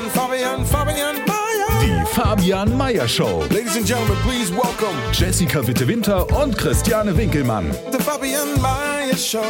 Fabian, 0.00 0.10
Fabian, 0.10 0.66
Fabian 0.66 1.16
Mayer. 1.26 1.80
Die 1.80 2.06
Fabian 2.14 2.76
Meyer 2.76 3.08
Show. 3.08 3.42
Ladies 3.48 3.76
and 3.78 3.86
gentlemen, 3.86 4.14
please 4.24 4.52
welcome 4.54 4.94
Jessica 5.10 5.66
Witte-Winter 5.66 6.26
und 6.42 6.58
Christiane 6.58 7.16
Winkelmann. 7.16 7.70
the 7.92 7.98
Fabian 7.98 8.60
Mayer 8.60 9.16
Show. 9.16 9.40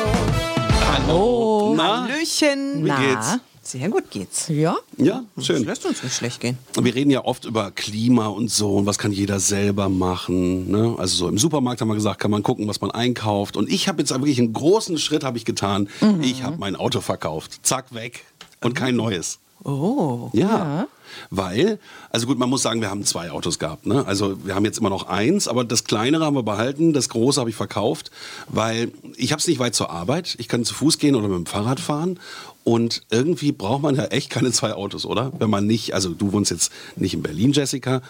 Hallo. 0.93 1.75
Na? 1.77 2.05
Hallöchen. 2.07 2.85
Wie 2.85 2.91
geht's? 2.91 3.39
Sehr 3.63 3.89
gut 3.89 4.09
geht's. 4.09 4.47
Ja, 4.47 4.77
Ja, 4.97 5.25
Das 5.35 5.47
schön. 5.47 5.65
lässt 5.65 5.85
uns 5.85 6.05
nicht 6.05 6.15
schlecht 6.15 6.39
gehen. 6.41 6.57
Wir 6.81 6.95
reden 6.95 7.11
ja 7.11 7.25
oft 7.25 7.45
über 7.45 7.73
Klima 7.73 8.29
und 8.29 8.49
so 8.49 8.77
und 8.77 8.87
was 8.87 8.99
kann 8.99 9.11
jeder 9.11 9.41
selber 9.41 9.89
machen. 9.89 10.71
Ne? 10.71 10.95
Also 10.97 11.17
so 11.17 11.29
im 11.29 11.39
Supermarkt 11.39 11.81
haben 11.81 11.89
wir 11.89 11.97
gesagt, 11.97 12.21
kann 12.21 12.31
man 12.31 12.45
gucken, 12.45 12.69
was 12.69 12.81
man 12.81 12.93
einkauft. 12.93 13.57
Und 13.57 13.69
ich 13.69 13.89
habe 13.89 13.99
jetzt 14.01 14.11
wirklich 14.13 14.39
einen 14.39 14.53
großen 14.53 14.97
Schritt 14.99 15.25
habe 15.25 15.39
ich 15.39 15.45
getan. 15.45 15.89
Ich 16.23 16.45
habe 16.45 16.57
mein 16.59 16.77
Auto 16.77 17.01
verkauft. 17.01 17.59
Zack, 17.67 17.93
weg. 17.93 18.25
Und 18.63 18.75
kein 18.75 18.95
neues. 18.95 19.41
Oh. 19.65 20.31
Ja. 20.33 20.87
Weil, 21.31 21.79
also 22.11 22.27
gut, 22.27 22.39
man 22.39 22.49
muss 22.49 22.63
sagen, 22.63 22.81
wir 22.81 22.91
haben 22.91 23.05
zwei 23.05 23.31
Autos 23.31 23.59
gehabt. 23.59 23.87
Ne? 23.87 24.07
Also 24.07 24.45
wir 24.45 24.55
haben 24.55 24.65
jetzt 24.65 24.79
immer 24.79 24.91
noch 24.91 25.09
eins, 25.09 25.49
aber 25.49 25.65
das 25.65 25.85
kleinere 25.85 26.25
haben 26.25 26.37
wir 26.37 26.43
behalten, 26.43 26.93
das 26.93 27.09
große 27.09 27.41
habe 27.41 27.51
ich 27.51 27.57
verkauft, 27.57 28.11
weil 28.49 28.93
ich 29.17 29.33
habe 29.33 29.41
es 29.41 29.49
nicht 29.49 29.59
weit 29.59 29.75
zur 29.75 29.91
Arbeit. 29.91 30.37
Ich 30.39 30.49
kann 30.49 30.65
zu 30.65 30.75
Fuß 30.75 30.99
gehen 30.99 31.15
oder 31.15 31.29
mit 31.29 31.39
dem 31.39 31.47
Fahrrad 31.47 31.81
fahren. 31.81 32.21
Und 32.65 33.03
irgendwie 33.11 33.53
braucht 33.53 33.83
man 33.83 33.95
ja 33.95 34.05
echt 34.07 34.31
keine 34.31 34.51
zwei 34.53 34.75
Autos, 34.75 35.07
oder? 35.07 35.33
Wenn 35.39 35.51
man 35.51 35.67
nicht, 35.67 35.95
also 35.95 36.11
du 36.11 36.33
wohnst 36.33 36.51
jetzt 36.51 36.73
nicht 36.97 37.15
in 37.15 37.23
Berlin, 37.23 37.53
Jessica, 37.53 38.03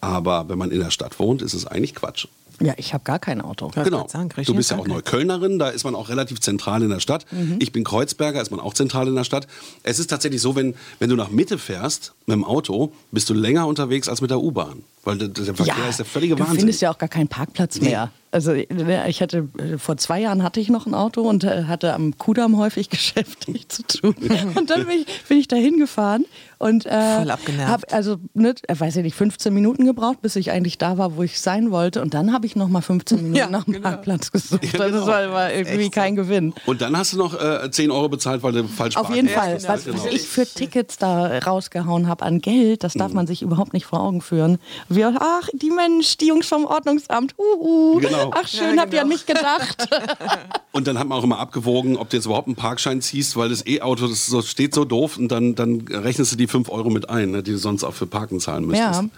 aber 0.00 0.48
wenn 0.48 0.58
man 0.58 0.70
in 0.70 0.80
der 0.80 0.90
Stadt 0.90 1.18
wohnt, 1.18 1.42
ist 1.42 1.54
es 1.54 1.66
eigentlich 1.66 1.94
Quatsch. 1.94 2.26
Ja, 2.64 2.74
ich 2.76 2.94
habe 2.94 3.04
gar 3.04 3.18
kein 3.18 3.40
Auto. 3.40 3.70
Ja, 3.74 3.82
Genau. 3.84 4.06
sagen, 4.08 4.28
du 4.44 4.54
bist 4.54 4.70
ja 4.70 4.78
auch 4.78 4.86
Neuköllnerin, 4.86 5.58
da 5.58 5.68
ist 5.68 5.84
man 5.84 5.94
auch 5.94 6.08
relativ 6.08 6.40
zentral 6.40 6.82
in 6.82 6.90
der 6.90 7.00
Stadt. 7.00 7.26
Ich 7.58 7.72
bin 7.72 7.84
Kreuzberger, 7.84 8.40
ist 8.40 8.50
man 8.50 8.60
auch 8.60 8.74
zentral 8.74 9.08
in 9.08 9.14
der 9.14 9.24
Stadt. 9.24 9.46
Es 9.82 9.98
ist 9.98 10.08
tatsächlich 10.08 10.40
so, 10.40 10.54
wenn, 10.56 10.74
wenn 10.98 11.10
du 11.10 11.16
nach 11.16 11.30
Mitte 11.30 11.58
fährst 11.58 12.12
mit 12.26 12.34
dem 12.34 12.44
Auto, 12.44 12.92
bist 13.10 13.28
du 13.30 13.34
länger 13.34 13.66
unterwegs 13.66 14.08
als 14.08 14.20
mit 14.20 14.30
der 14.30 14.40
U-Bahn. 14.40 14.82
Weil 15.04 15.18
der, 15.18 15.28
der 15.28 15.54
Verkehr 15.54 15.88
ist 15.88 15.98
der 15.98 16.06
völlige 16.06 16.36
du 16.36 16.40
Wahnsinn. 16.42 16.58
findest 16.58 16.80
ja 16.82 16.92
auch 16.92 16.98
gar 16.98 17.08
keinen 17.08 17.28
Parkplatz 17.28 17.80
mehr. 17.80 18.10
Also 18.32 18.52
ich 18.54 19.20
hatte 19.22 19.48
äh, 19.58 19.76
vor 19.78 19.98
zwei 19.98 20.20
Jahren 20.20 20.42
hatte 20.42 20.58
ich 20.58 20.70
noch 20.70 20.86
ein 20.86 20.94
Auto 20.94 21.20
und 21.22 21.44
äh, 21.44 21.64
hatte 21.64 21.92
am 21.92 22.16
Kudamm 22.18 22.56
häufig 22.56 22.88
geschäftlich 22.90 23.68
zu 23.68 23.82
tun. 23.86 24.14
Und 24.56 24.70
dann 24.70 24.86
bin 24.86 25.00
ich, 25.00 25.06
bin 25.28 25.38
ich 25.38 25.48
da 25.48 25.56
hingefahren 25.56 26.24
und 26.58 26.86
äh, 26.86 27.18
Voll 27.18 27.30
abgenervt. 27.30 27.68
hab 27.70 27.92
also 27.92 28.16
ne, 28.34 28.54
äh, 28.68 28.74
weiß 28.78 28.96
ich 28.96 29.02
nicht 29.02 29.16
15 29.16 29.52
Minuten 29.52 29.84
gebraucht, 29.84 30.22
bis 30.22 30.36
ich 30.36 30.50
eigentlich 30.50 30.78
da 30.78 30.96
war, 30.96 31.16
wo 31.16 31.22
ich 31.22 31.40
sein 31.40 31.70
wollte. 31.70 32.00
Und 32.00 32.14
dann 32.14 32.32
habe 32.32 32.46
ich 32.46 32.56
noch 32.56 32.68
mal 32.68 32.80
15 32.80 33.18
Minuten 33.18 33.34
Ja, 33.36 33.50
nach 33.50 33.64
dem 33.64 33.74
genau. 33.74 33.88
Parkplatz 33.90 34.32
gesucht. 34.32 34.64
Ja, 34.64 34.70
genau. 34.86 34.98
Das 35.00 35.06
war, 35.06 35.30
war 35.32 35.52
irgendwie 35.52 35.90
kein 35.90 36.16
Gewinn. 36.16 36.54
Und 36.64 36.80
dann 36.80 36.96
hast 36.96 37.12
du 37.12 37.18
noch 37.18 37.34
äh, 37.38 37.70
10 37.70 37.90
Euro 37.90 38.08
bezahlt, 38.08 38.42
weil 38.42 38.52
du 38.52 38.64
falsch 38.66 38.96
Auf 38.96 39.14
jeden. 39.14 39.28
Fall. 39.28 39.58
Ja, 39.60 39.68
Was, 39.68 39.84
genau. 39.84 39.98
was 39.98 40.06
ich 40.06 40.22
für 40.22 40.46
Tickets 40.46 40.96
da 40.96 41.38
rausgehauen 41.40 42.08
habe 42.08 42.24
an 42.24 42.40
Geld, 42.40 42.82
das 42.84 42.94
darf 42.94 43.10
Mhm. 43.10 43.16
man 43.16 43.26
sich 43.26 43.42
überhaupt 43.42 43.74
nicht 43.74 43.84
vor 43.84 44.00
Augen 44.00 44.22
führen. 44.22 44.56
Wir, 44.88 45.14
ach, 45.20 45.48
die 45.52 45.70
Mensch, 45.70 46.16
die 46.16 46.28
Jungs 46.28 46.46
vom 46.46 46.64
Ordnungsamt, 46.64 47.34
huhu. 47.36 47.98
Genau. 48.00 48.21
Ach, 48.30 48.46
schön, 48.46 48.76
Ja, 48.76 48.82
habt 48.82 48.94
ihr 48.94 49.00
an 49.02 49.08
genau. 49.08 49.18
mich 49.18 49.26
gedacht. 49.26 49.88
Und 50.72 50.86
dann 50.86 50.98
hat 50.98 51.08
man 51.08 51.18
auch 51.18 51.24
immer 51.24 51.38
abgewogen, 51.38 51.96
ob 51.96 52.10
du 52.10 52.16
jetzt 52.16 52.26
überhaupt 52.26 52.46
einen 52.46 52.56
Parkschein 52.56 53.00
ziehst, 53.02 53.36
weil 53.36 53.48
das 53.48 53.66
E-Auto 53.66 54.06
das 54.06 54.26
so, 54.26 54.40
steht 54.42 54.74
so 54.74 54.84
doof 54.84 55.18
und 55.18 55.28
dann, 55.28 55.54
dann 55.54 55.82
rechnest 55.88 56.32
du 56.32 56.36
die 56.36 56.46
5 56.46 56.70
Euro 56.70 56.88
mit 56.88 57.10
ein, 57.10 57.30
ne, 57.32 57.42
die 57.42 57.50
du 57.52 57.58
sonst 57.58 57.84
auch 57.84 57.92
für 57.92 58.06
Parken 58.06 58.40
zahlen 58.40 58.64
müsstest. 58.66 59.02
ja. 59.02 59.08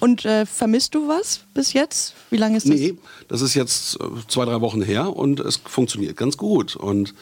Und 0.00 0.24
äh, 0.26 0.44
vermisst 0.44 0.94
du 0.94 1.08
was 1.08 1.40
bis 1.54 1.72
jetzt? 1.72 2.14
Wie 2.28 2.36
lange 2.36 2.58
ist 2.58 2.68
das? 2.68 2.74
Nee, 2.74 2.96
das 3.28 3.40
ist 3.40 3.54
jetzt 3.54 3.98
äh, 4.00 4.04
zwei, 4.28 4.44
drei 4.44 4.60
Wochen 4.60 4.82
her 4.82 5.16
und 5.16 5.40
es 5.40 5.56
funktioniert 5.56 6.16
ganz 6.16 6.36
gut. 6.36 6.76
Und 6.76 7.14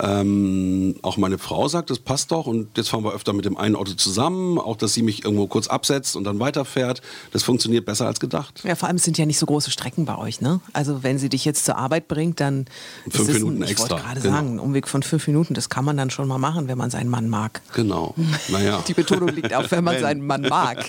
ähm, 0.00 0.96
auch 1.02 1.16
meine 1.16 1.38
Frau 1.38 1.68
sagt, 1.68 1.90
das 1.90 1.98
passt 1.98 2.30
doch 2.30 2.46
und 2.46 2.76
jetzt 2.76 2.88
fahren 2.88 3.04
wir 3.04 3.12
öfter 3.12 3.32
mit 3.32 3.44
dem 3.44 3.56
einen 3.56 3.74
Auto 3.74 3.92
zusammen, 3.92 4.58
auch 4.58 4.76
dass 4.76 4.94
sie 4.94 5.02
mich 5.02 5.24
irgendwo 5.24 5.46
kurz 5.46 5.68
absetzt 5.68 6.16
und 6.16 6.24
dann 6.24 6.38
weiterfährt. 6.38 7.02
Das 7.32 7.42
funktioniert 7.42 7.84
besser 7.84 8.06
als 8.06 8.20
gedacht. 8.20 8.62
Ja, 8.64 8.74
vor 8.74 8.88
allem 8.88 8.96
es 8.96 9.04
sind 9.04 9.18
ja 9.18 9.26
nicht 9.26 9.38
so 9.38 9.46
große 9.46 9.70
Strecken 9.70 10.04
bei 10.04 10.16
euch, 10.16 10.40
ne? 10.40 10.60
Also 10.72 11.02
wenn 11.02 11.18
sie 11.18 11.28
dich 11.28 11.44
jetzt 11.44 11.64
zur 11.64 11.76
Arbeit 11.76 12.08
bringt, 12.08 12.40
dann 12.40 12.66
Fünf 13.04 13.28
ist 13.28 13.28
es 13.28 13.34
Minuten 13.34 13.58
ein, 13.58 13.62
ich 13.64 13.70
extra, 13.72 13.90
wollte 13.90 14.04
gerade 14.04 14.20
genau. 14.20 14.34
sagen, 14.34 14.54
ein 14.54 14.58
Umweg 14.60 14.88
von 14.88 15.02
fünf 15.02 15.26
Minuten, 15.26 15.54
das 15.54 15.68
kann 15.68 15.84
man 15.84 15.96
dann 15.96 16.10
schon 16.10 16.28
mal 16.28 16.38
machen, 16.38 16.68
wenn 16.68 16.78
man 16.78 16.90
seinen 16.90 17.10
Mann 17.10 17.28
mag. 17.28 17.60
Genau. 17.74 18.14
Naja, 18.50 18.82
Die 18.86 18.94
Betonung 18.94 19.28
liegt 19.28 19.52
auch, 19.52 19.70
wenn 19.70 19.84
man 19.84 19.96
Wenn. 19.96 20.02
seinen 20.02 20.26
Mann 20.26 20.42
mag. 20.42 20.86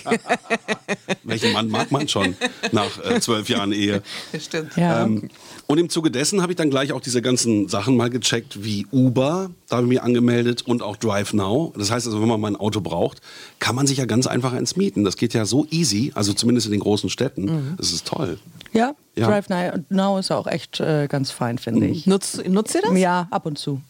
welchen 1.24 1.52
Mann 1.52 1.68
mag 1.68 1.90
man 1.90 2.08
schon 2.08 2.36
nach 2.72 2.98
äh, 3.04 3.20
zwölf 3.20 3.48
Jahren 3.48 3.72
Ehe? 3.72 4.02
Stimmt. 4.38 4.76
Ja. 4.76 5.04
Ähm, 5.04 5.28
und 5.66 5.78
im 5.78 5.88
Zuge 5.88 6.10
dessen 6.10 6.42
habe 6.42 6.52
ich 6.52 6.56
dann 6.56 6.70
gleich 6.70 6.92
auch 6.92 7.00
diese 7.00 7.22
ganzen 7.22 7.68
Sachen 7.68 7.96
mal 7.96 8.10
gecheckt, 8.10 8.64
wie 8.64 8.86
Uber, 9.00 9.50
da 9.68 9.76
habe 9.76 9.86
ich 9.86 9.88
mich 9.88 10.02
angemeldet 10.02 10.62
und 10.62 10.82
auch 10.82 10.96
Drive 10.96 11.32
Now. 11.32 11.72
Das 11.76 11.90
heißt 11.90 12.06
also, 12.06 12.20
wenn 12.20 12.28
man 12.28 12.40
mal 12.40 12.48
ein 12.48 12.56
Auto 12.56 12.80
braucht, 12.80 13.20
kann 13.58 13.74
man 13.74 13.86
sich 13.86 13.98
ja 13.98 14.04
ganz 14.04 14.26
einfach 14.26 14.52
eins 14.52 14.76
mieten. 14.76 15.04
Das 15.04 15.16
geht 15.16 15.34
ja 15.34 15.44
so 15.44 15.66
easy, 15.70 16.12
also 16.14 16.32
zumindest 16.32 16.66
in 16.66 16.72
den 16.72 16.80
großen 16.80 17.08
Städten. 17.10 17.74
Das 17.76 17.92
ist 17.92 18.06
toll. 18.06 18.38
ja, 18.72 18.92
Ja. 19.16 19.28
Drive 19.28 19.48
Now 19.88 20.18
ist 20.18 20.30
auch 20.30 20.46
echt 20.46 20.80
äh, 20.80 21.06
ganz 21.08 21.30
fein, 21.30 21.58
finde 21.58 21.86
ich. 21.86 22.06
Nutzt, 22.06 22.46
nutzt 22.46 22.74
ihr 22.74 22.82
das? 22.82 22.98
Ja, 22.98 23.28
ab 23.30 23.46
und 23.46 23.58
zu. 23.58 23.80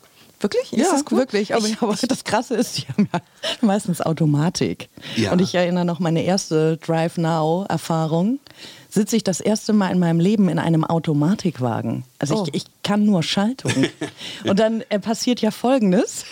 Wirklich? 0.40 0.72
Ist 0.72 0.78
ja, 0.78 0.92
das 0.92 1.04
cool? 1.10 1.18
wirklich. 1.18 1.54
Aber, 1.54 1.66
aber 1.80 1.96
das 2.00 2.24
Krasse 2.24 2.54
ist, 2.54 2.78
die 2.78 2.82
haben 2.88 3.08
ja 3.12 3.20
meistens 3.60 4.00
Automatik. 4.00 4.88
Ja. 5.16 5.32
Und 5.32 5.40
ich 5.40 5.54
erinnere 5.54 5.84
noch 5.84 6.00
meine 6.00 6.22
erste 6.22 6.78
Drive 6.78 7.18
Now-Erfahrung. 7.18 8.38
Sitze 8.90 9.16
ich 9.16 9.24
das 9.24 9.40
erste 9.40 9.72
Mal 9.72 9.90
in 9.92 9.98
meinem 9.98 10.20
Leben 10.20 10.48
in 10.48 10.58
einem 10.58 10.84
Automatikwagen. 10.84 12.04
Also 12.18 12.34
Oh. 12.42 12.46
ich, 12.48 12.62
ich 12.62 12.64
kann 12.82 13.04
nur 13.06 13.22
Schaltung. 13.22 13.72
Und 14.44 14.58
dann 14.58 14.82
äh, 14.88 14.98
passiert 14.98 15.40
ja 15.40 15.50
Folgendes. 15.50 16.24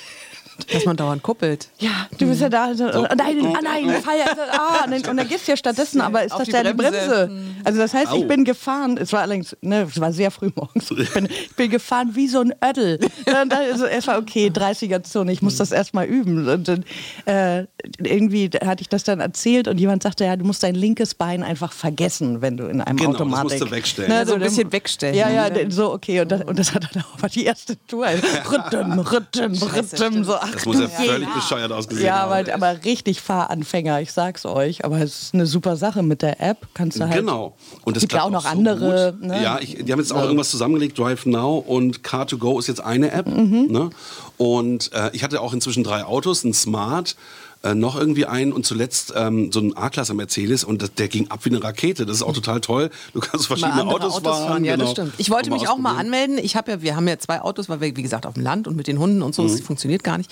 Dass 0.73 0.85
man 0.85 0.97
dauernd 0.97 1.23
kuppelt. 1.23 1.69
Ja, 1.79 2.09
du 2.19 2.27
bist 2.27 2.41
ja 2.41 2.49
da. 2.49 2.75
So, 2.75 2.87
oh, 2.87 3.07
nein, 3.17 3.55
ah, 3.55 3.61
nein, 3.63 4.03
Feier, 4.03 4.27
ah, 4.51 4.85
und 4.85 4.91
dann, 4.91 5.11
und 5.11 5.17
dann 5.17 5.29
gibst 5.29 5.47
du 5.47 5.53
ja 5.53 5.57
stattdessen, 5.57 6.01
aber 6.01 6.25
ist 6.25 6.35
das 6.35 6.45
die 6.45 6.51
ja 6.51 6.63
die 6.65 6.75
Bremse. 6.75 7.29
Bremse? 7.29 7.31
Also 7.65 7.79
das 7.79 7.95
heißt, 7.95 8.13
Au. 8.13 8.17
ich 8.17 8.27
bin 8.27 8.45
gefahren, 8.45 8.99
es 8.99 9.13
war 9.13 9.21
allerdings, 9.21 9.57
ne, 9.61 9.87
es 9.89 10.01
war 10.01 10.13
sehr 10.13 10.31
früh 10.31 10.51
morgens, 10.55 10.91
ich 10.99 11.13
bin, 11.13 11.27
ich 11.27 11.55
bin 11.55 11.71
gefahren 11.71 12.11
wie 12.15 12.27
so 12.27 12.41
ein 12.41 12.53
Ödel. 12.65 12.99
Und 13.27 13.35
dann 13.35 13.53
also 13.53 13.87
erstmal, 13.87 14.19
okay, 14.19 14.49
30er-Zone, 14.49 15.33
ich 15.33 15.43
muss 15.43 15.57
das 15.57 15.71
erstmal 15.71 16.07
üben. 16.07 16.49
Und 16.49 16.69
dann 16.69 16.85
äh, 17.27 17.67
irgendwie 18.03 18.51
hatte 18.65 18.83
ich 18.83 18.89
das 18.89 19.05
dann 19.05 19.21
erzählt 19.21 19.69
und 19.69 19.79
jemand 19.79 20.03
sagte, 20.03 20.25
ja, 20.25 20.37
du 20.37 20.45
musst 20.45 20.63
dein 20.63 20.75
linkes 20.75 21.15
Bein 21.15 21.43
einfach 21.43 21.73
vergessen, 21.73 22.43
wenn 22.43 22.57
du 22.57 22.67
in 22.67 22.81
einem 22.81 22.97
Genau, 22.97 23.13
das 23.13 23.21
Automatik... 23.21 23.61
musst 23.61 23.61
du 23.61 23.71
wegstellen. 23.71 24.11
Ne, 24.11 24.27
so 24.27 24.35
ein 24.35 24.41
du- 24.41 24.47
bisschen 24.47 24.73
wegstellen. 24.73 25.15
Ja, 25.15 25.31
ja, 25.31 25.49
so, 25.71 25.93
okay. 25.93 26.21
Und 26.21 26.33
das, 26.33 26.43
und 26.43 26.59
das 26.59 26.75
hat 26.75 26.89
dann 26.93 27.05
auch 27.05 27.29
die 27.29 27.45
erste 27.45 27.77
Tour. 27.87 28.07
Rhythm, 28.51 28.99
Rhythm, 28.99 29.53
Rhythm, 29.53 30.25
so, 30.25 30.35
ach 30.49 30.55
Das 30.55 30.67
muss 30.67 30.81
ja 30.81 30.89
völlig 30.89 31.29
bescheuert 31.35 31.73
ausgesehen 31.73 32.07
Ja, 32.07 32.21
haben. 32.21 32.33
aber, 32.49 32.55
aber 32.55 32.85
richtig 32.85 33.21
Fahranfänger, 33.21 34.01
ich 34.01 34.13
sag's 34.13 34.45
euch. 34.47 34.85
Aber 34.85 34.99
es 35.01 35.23
ist 35.23 35.35
eine 35.35 35.47
super 35.47 35.77
Sache 35.77 36.03
mit 36.03 36.23
der 36.23 36.41
App. 36.41 36.67
Kannst 36.75 36.99
du 36.99 37.05
halt. 37.05 37.15
Genau. 37.15 37.55
Und 37.85 37.97
es 37.97 38.01
gibt 38.03 38.13
ja 38.13 38.23
auch 38.23 38.31
noch 38.31 38.43
so 38.43 38.49
andere. 38.49 39.17
Ne? 39.21 39.43
Ja, 39.43 39.59
ich, 39.61 39.77
die 39.85 39.93
haben 39.93 40.01
jetzt 40.01 40.13
auch 40.13 40.23
irgendwas 40.23 40.51
zusammengelegt, 40.51 40.99
Drive 40.99 41.27
Now 41.27 41.59
und 41.59 42.01
Car2Go 42.03 42.59
ist 42.59 42.67
jetzt 42.67 42.81
eine 42.81 43.11
App. 43.13 43.27
Mhm. 43.27 43.67
Ne? 43.71 43.91
Und 44.37 44.93
äh, 44.93 45.11
ich 45.13 45.23
hatte 45.25 45.41
auch 45.41 45.53
inzwischen 45.53 45.85
drei 45.85 46.05
Autos, 46.05 46.45
ein 46.45 46.55
Smart, 46.55 47.17
äh, 47.63 47.75
noch 47.75 47.97
irgendwie 47.99 48.27
einen 48.27 48.53
und 48.53 48.65
zuletzt 48.67 49.13
ähm, 49.17 49.51
so 49.53 49.61
ein 49.61 49.77
A-Klasse 49.77 50.15
Mercedes 50.15 50.65
und 50.65 50.81
das, 50.83 50.95
der 50.95 51.09
ging 51.09 51.29
ab 51.31 51.41
wie 51.45 51.51
eine 51.51 51.63
Rakete. 51.63 52.07
Das 52.07 52.17
ist 52.17 52.23
auch 52.23 52.33
total 52.33 52.61
toll. 52.61 52.91
Du 53.15 53.21
kannst 53.21 53.47
verschiedene 53.47 53.75
andere 53.83 53.97
Autos, 54.07 54.19
fahren. 54.21 54.65
Ja, 54.65 54.77
das 54.77 54.81
genau. 54.81 54.93
stimmt. 54.93 55.15
Ich 55.19 55.31
wollte 55.31 55.51
mich 55.51 55.69
auch 55.69 55.79
mal 55.79 55.97
anmelden. 55.97 56.39
Ich 56.39 56.57
habe 56.57 56.71
ja, 56.71 56.83
wir 56.83 56.95
haben 56.97 57.09
ja 57.09 57.19
zwei 57.19 57.41
Autos, 57.41 57.69
weil 57.69 57.81
wir, 57.81 57.97
wie 57.97 58.03
gesagt, 58.03 58.27
auf 58.27 58.35
dem 58.35 58.43
Land 58.43 58.69
und 58.69 58.77
mit 58.77 58.87
den 58.87 58.99
Hunden 58.99 59.23
und 59.23 59.35
so, 59.35 59.43
Mhm. 59.43 59.49
das 59.49 59.61
funktioniert 59.61 60.05
gar 60.05 60.19
nicht. 60.19 60.31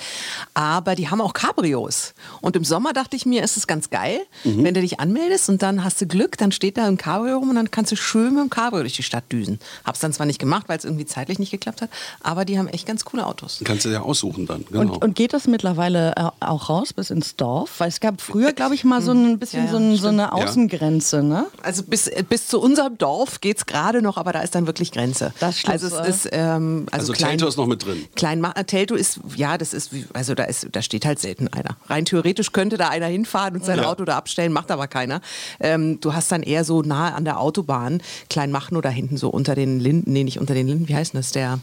Aber 0.55 0.94
die 0.94 1.08
haben 1.08 1.20
auch 1.20 1.32
Cabrios. 1.32 2.14
Und 2.40 2.56
im 2.56 2.64
Sommer 2.64 2.93
dachte 2.93 3.17
ich 3.17 3.26
mir, 3.26 3.43
ist 3.43 3.56
es 3.56 3.67
ganz 3.67 3.90
geil, 3.90 4.20
Mhm. 4.44 4.64
wenn 4.64 4.75
du 4.75 4.81
dich 4.81 5.00
anmeldest 5.00 5.49
und 5.49 5.62
dann 5.62 5.82
hast 5.84 6.00
du 6.00 6.06
Glück, 6.06 6.37
dann 6.38 6.52
steht 6.52 6.76
da 6.76 6.87
ein 6.87 6.96
Cabrio 6.96 7.38
rum 7.38 7.50
und 7.50 7.56
dann 7.56 7.70
kannst 7.70 7.93
du 7.93 7.96
schön 7.96 8.34
mit 8.34 8.44
dem 8.44 8.50
Cabrio 8.50 8.81
durch 8.82 8.94
die 8.94 9.02
Stadt 9.02 9.25
düsen. 9.32 9.58
Hab's 9.84 10.00
dann 10.00 10.12
zwar 10.12 10.26
nicht 10.26 10.38
gemacht, 10.38 10.69
weil 10.69 10.79
es 10.79 10.84
irgendwie 10.84 11.06
zeitlich 11.06 11.38
nicht 11.38 11.50
geklappt 11.50 11.82
hat, 11.82 11.90
aber 12.22 12.44
die 12.44 12.58
haben 12.58 12.69
echt 12.69 12.87
ganz 12.87 13.05
coole 13.05 13.26
Autos. 13.26 13.61
Kannst 13.64 13.84
du 13.84 13.88
ja 13.88 14.00
aussuchen 14.02 14.46
dann. 14.46 14.64
Genau. 14.70 14.94
Und, 14.94 15.02
und 15.05 15.14
geht 15.17 15.32
das 15.32 15.46
mittlerweile 15.46 16.14
äh, 16.17 16.31
auch 16.40 16.69
raus 16.69 16.93
bis 16.93 17.11
ins 17.16 17.34
Dorf? 17.36 17.70
Weil 17.78 17.88
es 17.88 18.00
gab 18.00 18.20
früher, 18.20 18.52
glaube 18.52 18.74
ich, 18.74 18.84
mal 18.84 19.02
so 19.02 19.12
ein 19.12 19.38
bisschen 19.38 19.60
Ja, 19.60 19.66
ja, 19.66 19.70
so, 19.72 19.76
ein, 19.78 19.96
so 19.96 20.08
eine 20.08 20.32
Außengrenze, 20.32 21.22
ne? 21.22 21.46
Also 21.62 21.82
bis, 21.82 22.10
bis 22.28 22.46
zu 22.46 22.60
unserem 22.60 22.98
Dorf 22.98 23.40
geht 23.40 23.56
es 23.58 23.66
gerade 23.66 24.02
noch, 24.02 24.16
aber 24.16 24.32
da 24.32 24.40
ist 24.40 24.54
dann 24.54 24.66
wirklich 24.66 24.92
Grenze. 24.92 25.32
Das 25.40 25.58
Schluss, 25.58 25.72
also 25.72 25.98
es 25.98 26.08
ist 26.24 26.28
ähm, 26.32 26.86
also, 26.90 27.12
Also 27.12 27.12
klein, 27.14 27.30
Teltow 27.38 27.48
ist 27.48 27.56
noch 27.56 27.66
mit 27.66 27.84
drin. 27.84 28.04
Klein 28.14 28.46
Teltow 28.66 28.96
ist 28.96 29.20
ja, 29.34 29.58
das 29.58 29.72
ist 29.72 29.90
also 30.12 30.34
da 30.34 30.44
ist 30.44 30.68
da 30.72 30.82
steht 30.82 31.04
halt 31.06 31.18
selten 31.18 31.48
einer. 31.48 31.76
Rein 31.88 32.04
theoretisch 32.04 32.52
könnte 32.52 32.76
da 32.76 32.88
einer 32.88 33.06
hinfahren 33.06 33.54
und 33.54 33.64
sein 33.64 33.78
Ja. 33.78 33.86
Auto 33.86 34.04
da 34.04 34.16
abstellen, 34.16 34.52
macht 34.52 34.70
aber 34.70 34.86
keiner. 34.86 35.20
Ähm, 35.60 36.00
du 36.00 36.12
hast 36.14 36.30
dann 36.30 36.42
eher 36.42 36.64
so 36.64 36.82
nahe 36.82 37.14
an 37.14 37.24
der 37.24 37.40
Autobahn 37.40 38.02
Kleinmachnow 38.28 38.82
da 38.82 38.88
hinten 38.90 39.16
so 39.16 39.28
unter 39.30 39.54
den 39.54 39.80
Linden, 39.80 40.12
nee, 40.12 40.24
nicht 40.24 40.38
unter 40.38 40.54
den 40.54 40.66
Linden, 40.66 40.88
wie 40.88 40.94
heißt 40.94 41.14
denn 41.14 41.20
das 41.20 41.32
der? 41.32 41.58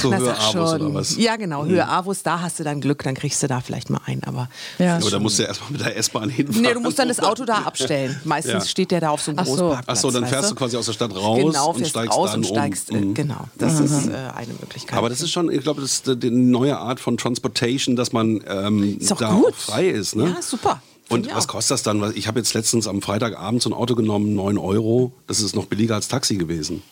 So 0.00 0.10
Na, 0.10 0.18
Höhe 0.18 0.24
sag 0.26 0.38
Avus 0.40 0.52
schon. 0.52 0.82
oder 0.82 0.94
was? 0.94 1.16
Ja, 1.16 1.36
genau, 1.36 1.64
Höhe 1.64 1.86
Avus, 1.86 2.22
da 2.22 2.40
hast 2.40 2.58
du 2.58 2.64
dann 2.64 2.80
Glück, 2.80 3.02
dann 3.02 3.14
kriegst 3.14 3.42
du 3.42 3.46
da 3.48 3.60
vielleicht 3.60 3.90
mal 3.90 4.00
ein, 4.06 4.22
aber 4.24 4.48
Ja. 4.78 4.96
Aber 4.96 5.10
da 5.10 5.18
musst 5.18 5.38
du 5.38 5.42
ja 5.42 5.48
erstmal 5.48 5.70
mit 5.72 5.80
der 5.80 5.96
S-Bahn 5.96 6.28
hinfahren. 6.30 6.62
Nee, 6.62 6.74
du 6.74 6.80
musst 6.80 6.98
dann 6.98 7.08
das 7.08 7.20
Auto 7.20 7.44
da 7.44 7.54
abstellen. 7.64 8.18
Meistens 8.24 8.52
Ja. 8.52 8.60
steht 8.68 8.90
der 8.90 9.00
da 9.00 9.10
auf 9.10 9.22
so 9.22 9.30
einem 9.30 9.38
Ach 9.40 9.46
so. 9.46 9.56
Großparkplatz. 9.56 9.98
Ach 9.98 10.00
so, 10.02 10.10
dann 10.10 10.26
fährst 10.26 10.50
du 10.50 10.54
quasi 10.54 10.76
aus 10.76 10.86
der 10.86 10.92
Stadt 10.94 11.14
raus 11.14 11.38
genau, 11.38 11.70
und 11.72 11.86
steigst 11.86 12.16
raus 12.16 12.30
dann 12.30 12.40
und 12.40 12.46
steigst, 12.46 12.90
um. 12.90 12.96
äh, 12.96 13.00
Mhm. 13.00 13.14
genau. 13.14 13.44
Das 13.58 13.78
ist 13.80 14.08
äh, 14.08 14.12
eine 14.36 14.52
Möglichkeit. 14.60 14.96
Aber 14.98 15.08
das 15.08 15.20
ist 15.22 15.30
schon, 15.30 15.50
ich 15.50 15.62
glaube, 15.62 15.80
das 15.80 15.92
ist 15.92 16.22
die 16.22 16.30
neue 16.30 16.78
Art 16.78 17.00
von 17.00 17.16
Transportation, 17.16 17.96
dass 17.96 18.12
man 18.12 18.40
ähm, 18.46 18.98
da 19.18 19.32
gut. 19.32 19.52
auch 19.52 19.54
frei 19.54 19.88
ist. 19.88 20.16
Ne? 20.16 20.34
Ja, 20.36 20.42
super. 20.42 20.82
Und 21.08 21.26
ich 21.26 21.34
was 21.34 21.48
kostet 21.48 21.72
das 21.74 21.82
dann? 21.82 22.12
Ich 22.14 22.28
habe 22.28 22.38
jetzt 22.38 22.54
letztens 22.54 22.86
am 22.86 23.02
Freitagabend 23.02 23.60
so 23.62 23.70
ein 23.70 23.72
Auto 23.72 23.94
genommen, 23.96 24.34
9 24.34 24.58
Euro. 24.58 25.12
Das 25.26 25.40
ist 25.40 25.56
noch 25.56 25.66
billiger 25.66 25.96
als 25.96 26.06
Taxi 26.08 26.36
gewesen. 26.36 26.82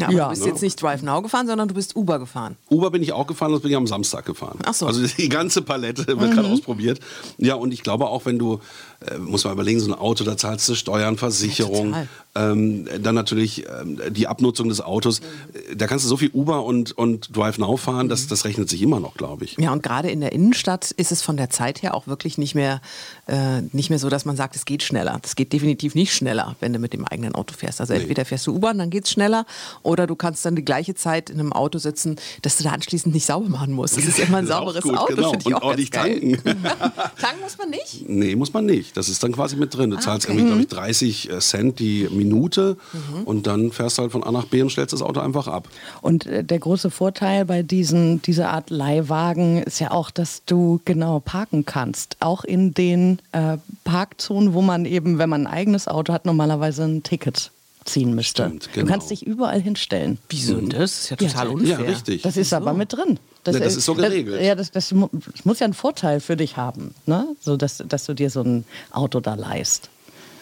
Ja, 0.00 0.06
aber 0.08 0.16
Ja. 0.16 0.24
du 0.24 0.30
bist 0.30 0.46
jetzt 0.46 0.62
nicht 0.62 0.80
Drive 0.82 1.02
Now 1.02 1.22
gefahren, 1.22 1.46
sondern 1.46 1.68
du 1.68 1.74
bist 1.74 1.94
Uber 1.96 2.18
gefahren. 2.18 2.56
Uber 2.70 2.90
bin 2.90 3.02
ich 3.02 3.12
auch 3.12 3.26
gefahren, 3.26 3.52
das 3.52 3.60
bin 3.62 3.70
ich 3.70 3.76
am 3.76 3.86
Samstag 3.86 4.24
gefahren. 4.24 4.58
Ach 4.64 4.74
so. 4.74 4.86
Also 4.86 5.06
die 5.06 5.28
ganze 5.28 5.62
Palette 5.62 6.06
wird 6.06 6.32
gerade 6.32 6.48
ausprobiert. 6.48 7.00
Ja, 7.38 7.54
und 7.54 7.72
ich 7.72 7.82
glaube 7.82 8.06
auch, 8.06 8.24
wenn 8.26 8.38
du, 8.38 8.60
äh, 9.06 9.18
muss 9.18 9.44
man 9.44 9.52
überlegen, 9.52 9.80
so 9.80 9.92
ein 9.92 9.98
Auto, 9.98 10.24
da 10.24 10.36
zahlst 10.36 10.68
du 10.68 10.74
Steuern, 10.74 11.16
Versicherung, 11.16 11.92
Ja, 11.92 12.06
ähm, 12.36 12.86
dann 13.02 13.16
natürlich 13.16 13.64
ähm, 13.66 14.00
die 14.10 14.28
Abnutzung 14.28 14.68
des 14.68 14.80
Autos. 14.80 15.18
Äh, 15.18 15.74
Da 15.76 15.86
kannst 15.88 16.04
du 16.04 16.08
so 16.08 16.16
viel 16.16 16.30
Uber 16.32 16.64
und, 16.64 16.92
und 16.92 17.36
Drive 17.36 17.58
Now 17.58 17.76
fahren, 17.76 18.08
das, 18.08 18.28
das 18.28 18.44
rechnet 18.44 18.68
sich 18.68 18.82
immer 18.82 19.00
noch, 19.00 19.14
glaube 19.14 19.44
ich. 19.44 19.56
Ja, 19.58 19.72
und 19.72 19.82
gerade 19.82 20.10
in 20.10 20.20
der 20.20 20.30
Innenstadt 20.32 20.92
ist 20.92 21.10
es 21.10 21.22
von 21.22 21.36
der 21.36 21.50
Zeit 21.50 21.82
her 21.82 21.94
auch 21.94 22.06
wirklich 22.06 22.38
nicht 22.38 22.54
mehr, 22.54 22.80
äh, 23.26 23.62
nicht 23.72 23.90
mehr 23.90 23.98
so, 23.98 24.08
dass 24.08 24.24
man 24.24 24.36
sagt, 24.36 24.54
es 24.54 24.64
geht 24.64 24.84
schneller. 24.84 25.18
Das 25.22 25.34
geht 25.34 25.52
definitiv 25.52 25.96
nicht 25.96 26.14
schneller, 26.14 26.54
wenn 26.60 26.72
du 26.72 26.78
mit 26.78 26.92
dem 26.92 27.04
eigenen 27.04 27.34
Auto 27.34 27.54
fährst. 27.54 27.80
Also 27.80 27.94
entweder 27.94 28.24
fährst 28.24 28.46
du 28.46 28.54
U-Bahn, 28.54 28.78
dann 28.78 28.90
geht's 28.90 29.10
schneller, 29.10 29.44
oder 29.82 30.06
du 30.06 30.14
kannst 30.14 30.44
dann 30.44 30.54
die 30.54 30.64
gleiche 30.64 30.94
Zeit 30.94 31.30
in 31.30 31.40
einem 31.40 31.52
Auto 31.52 31.78
sitzen, 31.78 32.16
dass 32.42 32.56
du 32.58 32.64
da 32.64 32.70
anschließend 32.70 33.12
nicht 33.12 33.26
sauber 33.26 33.48
machen 33.48 33.72
musst. 33.72 33.96
Das 33.96 34.04
ist 34.04 34.20
immer 34.20 34.38
ein 34.38 34.46
sauberes 34.46 34.82
gut, 34.82 34.96
Auto, 34.96 35.16
genau. 35.16 35.30
finde 35.30 35.42
ich 35.42 35.46
Und 35.46 35.54
auch 35.54 35.62
ordentlich 35.62 35.90
tanken. 35.90 36.38
tanken 36.44 37.40
muss 37.42 37.58
man 37.58 37.70
nicht? 37.70 38.08
Nee, 38.08 38.36
muss 38.36 38.52
man 38.52 38.66
nicht. 38.66 38.96
Das 38.96 39.08
ist 39.08 39.20
dann 39.24 39.32
quasi 39.32 39.56
mit 39.56 39.74
drin. 39.74 39.90
Du 39.90 39.96
zahlst 39.96 40.28
okay. 40.28 40.44
glaube 40.44 40.60
ich, 40.60 40.68
30 40.68 41.30
Cent 41.40 41.80
die 41.80 42.08
Minute 42.24 42.76
Mhm. 42.92 43.22
und 43.24 43.46
dann 43.46 43.72
fährst 43.72 43.98
du 43.98 44.02
halt 44.02 44.12
von 44.12 44.22
A 44.22 44.30
nach 44.32 44.46
B 44.46 44.62
und 44.62 44.70
stellst 44.70 44.92
das 44.92 45.02
Auto 45.02 45.20
einfach 45.20 45.46
ab. 45.48 45.68
Und 46.02 46.26
äh, 46.26 46.44
der 46.44 46.58
große 46.58 46.90
Vorteil 46.90 47.44
bei 47.44 47.62
diesen, 47.62 48.20
dieser 48.22 48.50
Art 48.50 48.70
Leihwagen 48.70 49.62
ist 49.62 49.78
ja 49.80 49.90
auch, 49.90 50.10
dass 50.10 50.42
du 50.44 50.80
genau 50.84 51.20
parken 51.20 51.64
kannst. 51.64 52.16
Auch 52.20 52.44
in 52.44 52.74
den 52.74 53.18
äh, 53.32 53.56
Parkzonen, 53.84 54.54
wo 54.54 54.62
man 54.62 54.84
eben, 54.84 55.18
wenn 55.18 55.28
man 55.28 55.46
ein 55.46 55.52
eigenes 55.52 55.88
Auto 55.88 56.12
hat, 56.12 56.26
normalerweise 56.26 56.84
ein 56.84 57.02
Ticket 57.02 57.50
ziehen 57.84 58.14
müsste. 58.14 58.44
Stimmt, 58.44 58.66
Du 58.66 58.70
genau. 58.80 58.92
kannst 58.92 59.10
dich 59.10 59.26
überall 59.26 59.60
hinstellen. 59.60 60.18
Wieso 60.28 60.54
denn 60.56 60.68
das? 60.68 60.78
Das 60.78 61.00
ist 61.04 61.10
ja 61.10 61.16
total 61.16 61.46
Ja, 61.46 61.52
unfair. 61.52 61.68
Ja, 61.80 61.86
richtig. 61.86 62.22
Das 62.22 62.36
ist 62.36 62.52
aber 62.52 62.74
mit 62.74 62.92
drin. 62.92 63.18
Ja, 63.46 63.52
das 63.58 63.74
ist 63.76 63.86
so 63.86 63.94
geregelt. 63.94 64.36
Das, 64.38 64.46
ja, 64.46 64.54
das, 64.54 64.70
das, 64.70 64.88
das 64.90 65.44
muss 65.44 65.58
ja 65.60 65.64
einen 65.64 65.72
Vorteil 65.74 66.20
für 66.20 66.36
dich 66.36 66.58
haben, 66.58 66.94
ne? 67.06 67.26
so 67.40 67.56
dass, 67.56 67.82
dass 67.88 68.04
du 68.04 68.12
dir 68.14 68.28
so 68.28 68.42
ein 68.42 68.64
Auto 68.92 69.20
da 69.20 69.34
leist. 69.34 69.88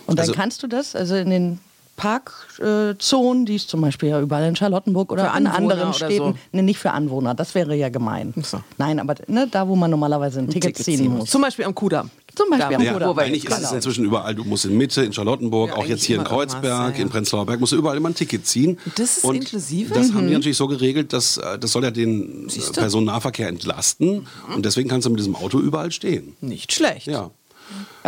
Und 0.06 0.18
dann 0.18 0.24
Also- 0.24 0.32
kannst 0.32 0.62
du 0.64 0.66
das, 0.66 0.96
also 0.96 1.14
in 1.14 1.30
den 1.30 1.60
Parkzonen, 1.98 3.44
die 3.46 3.56
es 3.56 3.66
zum 3.66 3.80
Beispiel 3.80 4.08
ja 4.10 4.20
überall 4.20 4.44
in 4.48 4.56
Charlottenburg 4.56 5.12
oder 5.12 5.24
Für 5.24 5.30
an 5.32 5.46
Anwohner 5.46 5.56
anderen 5.72 5.82
oder 5.88 5.92
Städten, 5.94 6.16
so. 6.32 6.34
ne, 6.52 6.62
nicht 6.62 6.78
für 6.78 6.92
Anwohner, 6.92 7.34
das 7.34 7.54
wäre 7.54 7.74
ja 7.74 7.88
gemein. 7.88 8.32
So. 8.42 8.60
Nein, 8.78 9.00
aber 9.00 9.14
ne, 9.26 9.48
da, 9.50 9.68
wo 9.68 9.76
man 9.76 9.90
normalerweise 9.90 10.38
ein, 10.40 10.48
Ticket, 10.48 10.76
ziehen 10.78 11.08
muss. 11.16 11.30
Zum 11.30 11.42
Beispiel 11.42 11.64
am 11.64 11.74
Kudamm. 11.74 12.10
Zum 12.34 12.50
Beispiel 12.50 12.76
am 12.76 12.82
wo- 12.82 12.86
Ja, 12.86 12.92
Kudamm. 12.92 13.10
wo 13.10 13.16
wir 13.16 13.22
eigentlich 13.24 13.44
ist 13.44 13.52
es 13.58 13.68
sind. 13.68 13.76
inzwischen 13.76 14.04
überall. 14.04 14.34
Du 14.34 14.44
musst 14.44 14.64
in 14.64 14.76
Mitte, 14.76 15.02
in 15.02 15.12
Charlottenburg, 15.12 15.70
Ja, 15.70 15.76
auch 15.76 15.86
jetzt 15.86 16.04
hier 16.04 16.16
in 16.18 16.24
Kreuzberg, 16.24 16.64
ja, 16.64 16.88
ja. 16.90 16.94
in 16.94 17.08
Prenzlauer 17.08 17.46
Berg, 17.46 17.58
musst 17.60 17.72
du 17.72 17.76
überall 17.76 17.96
immer 17.96 18.10
ein 18.10 18.14
Ticket 18.14 18.46
ziehen. 18.46 18.78
Das 18.96 19.16
ist 19.18 19.24
Und 19.24 19.34
inklusive? 19.36 19.92
Das 19.94 20.12
haben 20.12 20.24
Mhm. 20.24 20.28
die 20.28 20.34
natürlich 20.34 20.56
so 20.56 20.68
geregelt, 20.68 21.12
dass 21.12 21.36
äh, 21.38 21.58
das 21.58 21.72
soll 21.72 21.82
ja 21.84 21.90
den 21.90 22.48
äh? 22.48 22.72
Personennahverkehr 22.72 23.48
entlasten. 23.48 24.26
Und 24.54 24.64
deswegen 24.64 24.88
kannst 24.88 25.06
du 25.06 25.10
mit 25.10 25.18
diesem 25.18 25.34
Auto 25.34 25.58
überall 25.58 25.90
stehen. 25.90 26.36
Nicht 26.40 26.72
schlecht. 26.72 27.06
Ja. 27.08 27.30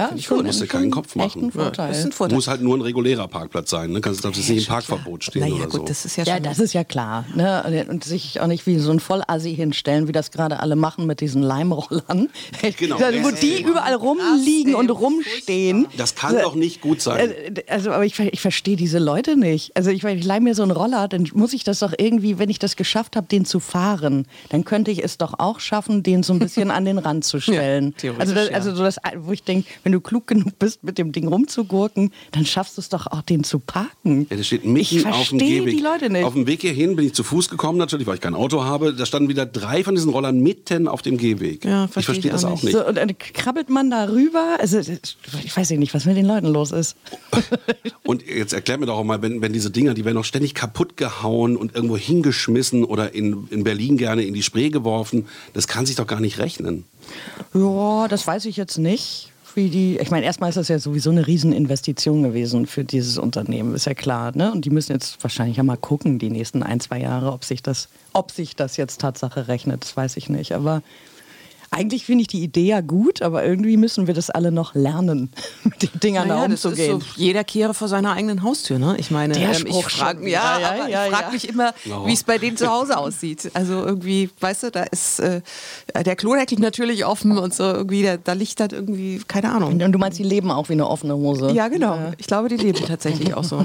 Ja, 0.00 0.11
ich 0.17 0.25
schon- 0.26 0.38
gut, 0.38 0.47
musst 0.47 0.61
dir 0.61 0.67
schon 0.67 0.81
keinen 0.81 0.91
Kopf 0.91 1.14
machen. 1.17 1.44
ein 1.44 1.52
Vorteil. 1.52 1.88
Das 1.88 1.99
ist 1.99 2.05
ein 2.06 2.12
Vorteil. 2.12 2.35
Muss 2.37 2.49
halt 2.49 2.61
nur 2.62 2.76
ein 2.76 2.81
regulärer 2.81 3.29
Parkplatz 3.29 3.70
sein. 3.70 3.91
Ne? 3.93 4.00
Kannst 4.00 4.25
jetzt 4.25 4.37
nicht 4.49 4.50
im 4.50 4.64
Parkverbot 4.67 5.25
stehen 5.25 5.43
naja, 5.43 5.55
oder 5.55 5.64
gut, 5.64 5.73
so. 5.73 5.85
das 5.85 6.05
ist 6.05 6.17
ja 6.17 6.25
Ja, 6.25 6.41
das 6.41 6.58
ist 6.58 6.73
ja 6.73 6.85
klar. 6.85 7.25
Ne? 7.35 7.87
Und 7.88 8.05
sich 8.05 8.41
auch 8.41 8.47
nicht 8.47 8.67
wie 8.67 8.79
so 8.79 8.91
ein 8.91 9.00
Vollassi 9.00 9.55
hinstellen, 9.55 10.08
wie 10.08 10.12
das 10.12 10.31
gerade 10.31 10.61
alle 10.61 10.76
machen 10.76 11.06
mit 11.06 11.20
diesen 11.20 11.43
Leimrollern. 11.43 12.29
Genau. 12.79 12.99
Wo 12.99 13.31
die 13.31 13.62
überall 13.62 13.94
rumliegen 13.94 14.75
und 14.75 14.87
ey, 14.91 14.97
rumstehen. 14.97 15.87
Das 15.97 16.14
kann 16.14 16.37
doch 16.38 16.55
nicht 16.55 16.81
gut 16.81 17.00
sein. 17.00 17.31
Äh, 17.31 17.62
Also, 17.69 17.91
aber 17.91 18.05
ich, 18.05 18.19
ich 18.19 18.41
verstehe 18.41 18.76
diese 18.76 18.99
Leute 18.99 19.37
nicht. 19.37 19.76
Also, 19.76 19.91
ich, 19.91 20.03
ich 20.05 20.25
leih 20.25 20.41
mir 20.41 20.55
so 20.55 20.62
einen 20.62 20.70
Roller, 20.73 21.08
dann 21.08 21.29
muss 21.35 21.53
ich 21.53 21.64
das 21.64 21.81
doch 21.81 21.93
irgendwie, 21.96 22.38
wenn 22.38 22.49
ich 22.50 22.58
das 22.58 22.76
geschafft 22.76 23.17
habe, 23.17 23.26
den 23.26 23.44
zu 23.44 23.61
fahren, 23.61 24.26
dann 24.50 24.64
könnte 24.64 24.91
ich 24.91 25.03
es 25.03 25.19
doch 25.19 25.35
auch 25.38 25.61
schaffen, 25.61 26.03
den 26.03 26.23
so 26.23 26.32
ein 26.32 26.38
bisschen 26.38 26.70
an 26.70 26.85
den 26.85 26.99
Rand 26.99 27.25
zu 27.25 27.41
stellen. 27.41 27.94
theoretisch, 27.96 28.20
also, 28.20 28.35
das, 28.35 28.49
ja. 28.50 28.55
also 28.55 28.75
so 28.75 28.82
das, 28.82 28.96
wo 29.19 29.32
ich 29.32 29.43
denke, 29.43 29.69
wenn 29.82 29.90
du 29.93 30.01
klug 30.01 30.27
genug 30.27 30.59
bist, 30.59 30.85
mit 30.85 30.99
dem 30.99 31.13
Ding 31.13 31.29
rumzugurken, 31.29 32.13
dann 32.33 32.47
schaffst 32.47 32.77
du 32.77 32.81
es 32.81 32.89
doch 32.89 33.07
auch, 33.07 33.23
den 33.23 33.45
zu 33.45 33.59
parken. 33.59 34.27
Ja, 34.31 34.37
der 34.37 34.45
steht 34.45 34.65
ich 34.65 34.69
mitten 34.69 35.07
auf 35.07 35.29
dem 35.29 35.39
verstehe 35.39 35.61
Gehweg. 35.61 35.77
die 35.77 35.83
Leute 35.83 36.11
nicht. 36.11 36.25
Auf 36.25 36.35
dem 36.35 36.47
Weg 36.47 36.61
hierhin 36.61 36.97
bin 36.97 37.07
ich 37.07 37.15
zu 37.15 37.25
Fuß 37.25 37.49
gekommen, 37.49 37.79
natürlich, 37.79 38.07
weil 38.07 38.17
ich 38.17 38.21
kein 38.21 38.35
Auto 38.35 38.65
habe. 38.65 38.95
Da 38.95 39.07
standen 39.07 39.29
wieder 39.29 39.47
drei 39.47 39.85
von 39.85 39.95
diesen 39.95 40.11
Rollern 40.11 40.41
mitten 40.41 40.89
auf 40.89 41.03
dem 41.03 41.17
Gehweg. 41.17 41.65
Ja, 41.65 41.85
ich 41.85 41.91
verstehe 41.91 42.15
verstehe 42.15 42.31
ich 42.31 42.33
das 42.33 42.45
auch 42.45 42.63
nicht. 42.63 42.73
So, 42.73 42.87
und 42.87 42.97
dann 42.97 43.17
krabbelt 43.19 43.71
man 43.71 43.91
da 43.91 44.05
rüber. 44.09 44.57
Also, 44.59 44.79
ich 44.79 45.57
weiß 45.57 45.71
ja 45.71 45.77
nicht, 45.77 45.95
was 45.95 46.05
mit 46.05 46.17
den 46.17 46.27
Leuten 46.27 46.47
los 46.47 46.73
ist. 46.73 46.97
Und 48.03 48.27
jetzt 48.27 48.53
erklär 48.53 48.79
mir 48.79 48.87
doch 48.87 48.99
auch 48.99 49.05
mal, 49.05 49.23
wenn, 49.23 49.41
wenn 49.41 49.53
diese 49.53 49.71
Dinger, 49.71 49.95
die 49.95 50.05
werden 50.05 50.17
doch 50.17 50.25
ständig 50.25 50.55
kaputt 50.55 50.97
gehauen 50.97 51.57
und 51.57 51.77
irgendwo 51.77 51.97
hingeschmissen 51.97 52.85
oder 52.85 53.15
in, 53.15 53.47
in 53.51 53.63
Berlin 53.63 53.97
gerne 53.97 54.23
in 54.23 54.35
die 54.35 54.43
Spree 54.43 54.71
geworfen. 54.71 55.27
Das 55.53 55.69
kann 55.69 55.87
sich 55.87 55.95
doch 55.97 56.09
gar 56.09 56.19
nicht 56.19 56.39
rechnen. 56.39 56.85
Ja, 57.55 58.09
das 58.09 58.27
weiß 58.27 58.47
ich 58.47 58.57
jetzt 58.57 58.79
nicht. 58.79 59.31
Wie 59.55 59.69
die, 59.69 59.99
ich 59.99 60.11
meine, 60.11 60.26
erstmal 60.26 60.50
ist 60.50 60.56
das 60.56 60.69
ja 60.69 60.79
sowieso 60.79 61.11
eine 61.11 61.26
Rieseninvestition 61.26 62.23
gewesen 62.23 62.67
für 62.67 62.85
dieses 62.85 63.19
Unternehmen, 63.19 63.75
ist 63.75 63.87
ja 63.87 63.94
klar. 63.94 64.32
Ne? 64.35 64.52
Und 64.52 64.64
die 64.64 64.70
müssen 64.70 64.93
jetzt 64.93 65.23
wahrscheinlich 65.23 65.56
ja 65.56 65.62
mal 65.62 65.76
gucken, 65.76 66.19
die 66.19 66.31
nächsten 66.31 66.62
ein, 66.62 66.81
zwei 66.81 67.00
Jahre, 67.00 67.32
ob 67.32 67.44
sich 67.44 67.62
das, 67.62 67.88
ob 68.12 68.31
sich 68.31 68.55
das 68.55 68.76
jetzt 68.76 69.00
Tatsache 69.00 69.49
rechnet, 69.49 69.82
das 69.82 69.97
weiß 69.97 70.17
ich 70.17 70.29
nicht. 70.29 70.52
Aber 70.52 70.82
eigentlich 71.72 72.05
finde 72.05 72.22
ich 72.22 72.27
die 72.29 72.43
Idee 72.43 72.67
ja 72.67 72.81
gut, 72.81 73.22
aber 73.22 73.44
irgendwie 73.44 73.77
müssen 73.77 74.08
wir 74.08 74.15
das 74.15 74.29
alle 74.29 74.50
noch 74.50 74.74
lernen, 74.74 75.31
mit 75.65 75.82
den 75.82 76.00
Dingern 76.00 76.27
Naja, 76.27 76.43
da 76.43 76.48
das 76.48 76.58
ist 76.60 76.65
umzugehen. 76.67 77.00
so, 77.00 77.06
jeder 77.15 77.44
kehre 77.44 77.74
vor 77.74 77.86
seiner 77.86 78.12
eigenen 78.15 78.43
Haustür, 78.43 78.81
ne? 78.81 78.96
Ich 78.98 79.12
meine, 79.12 79.34
Der 79.34 79.55
ähm, 79.56 79.67
ich 79.69 79.84
frage 79.84 80.29
ja, 80.29 80.58
Ja, 80.58 80.60
ja, 80.60 80.69
aber 80.82 80.89
ja, 80.89 81.05
ich 81.06 81.12
frag 81.12 81.27
ja. 81.27 81.31
mich 81.31 81.48
immer, 81.48 81.72
Ja. 81.84 82.05
wie 82.06 82.12
es 82.12 82.24
bei 82.24 82.39
denen 82.39 82.56
zu 82.56 82.67
Hause 82.69 82.98
aussieht. 82.98 83.53
Also 83.55 83.84
irgendwie, 83.84 84.31
weißt 84.41 84.65
du, 84.65 84.70
da 84.72 84.82
ist 84.82 85.20
äh, 85.20 85.43
der 86.05 86.17
Klodeckel 86.17 86.58
natürlich 86.58 87.05
offen 87.05 87.39
und 87.39 87.55
so 87.55 87.62
irgendwie, 87.62 88.03
da, 88.03 88.17
da 88.17 88.32
liegt 88.32 88.58
halt 88.60 88.72
irgendwie, 88.72 89.20
keine 89.29 89.53
Ahnung. 89.53 89.81
Und 89.81 89.93
du 89.93 89.98
meinst, 89.98 90.19
die 90.19 90.24
leben 90.24 90.50
auch 90.50 90.70
wie 90.70 90.72
eine 90.72 90.89
offene 90.89 91.15
Hose? 91.15 91.53
Ja, 91.53 91.69
genau. 91.69 92.12
Ich 92.19 92.27
glaube, 92.27 92.48
die 92.48 92.56
leben 92.56 92.84
tatsächlich 92.84 93.34
auch 93.34 93.44
so. 93.44 93.65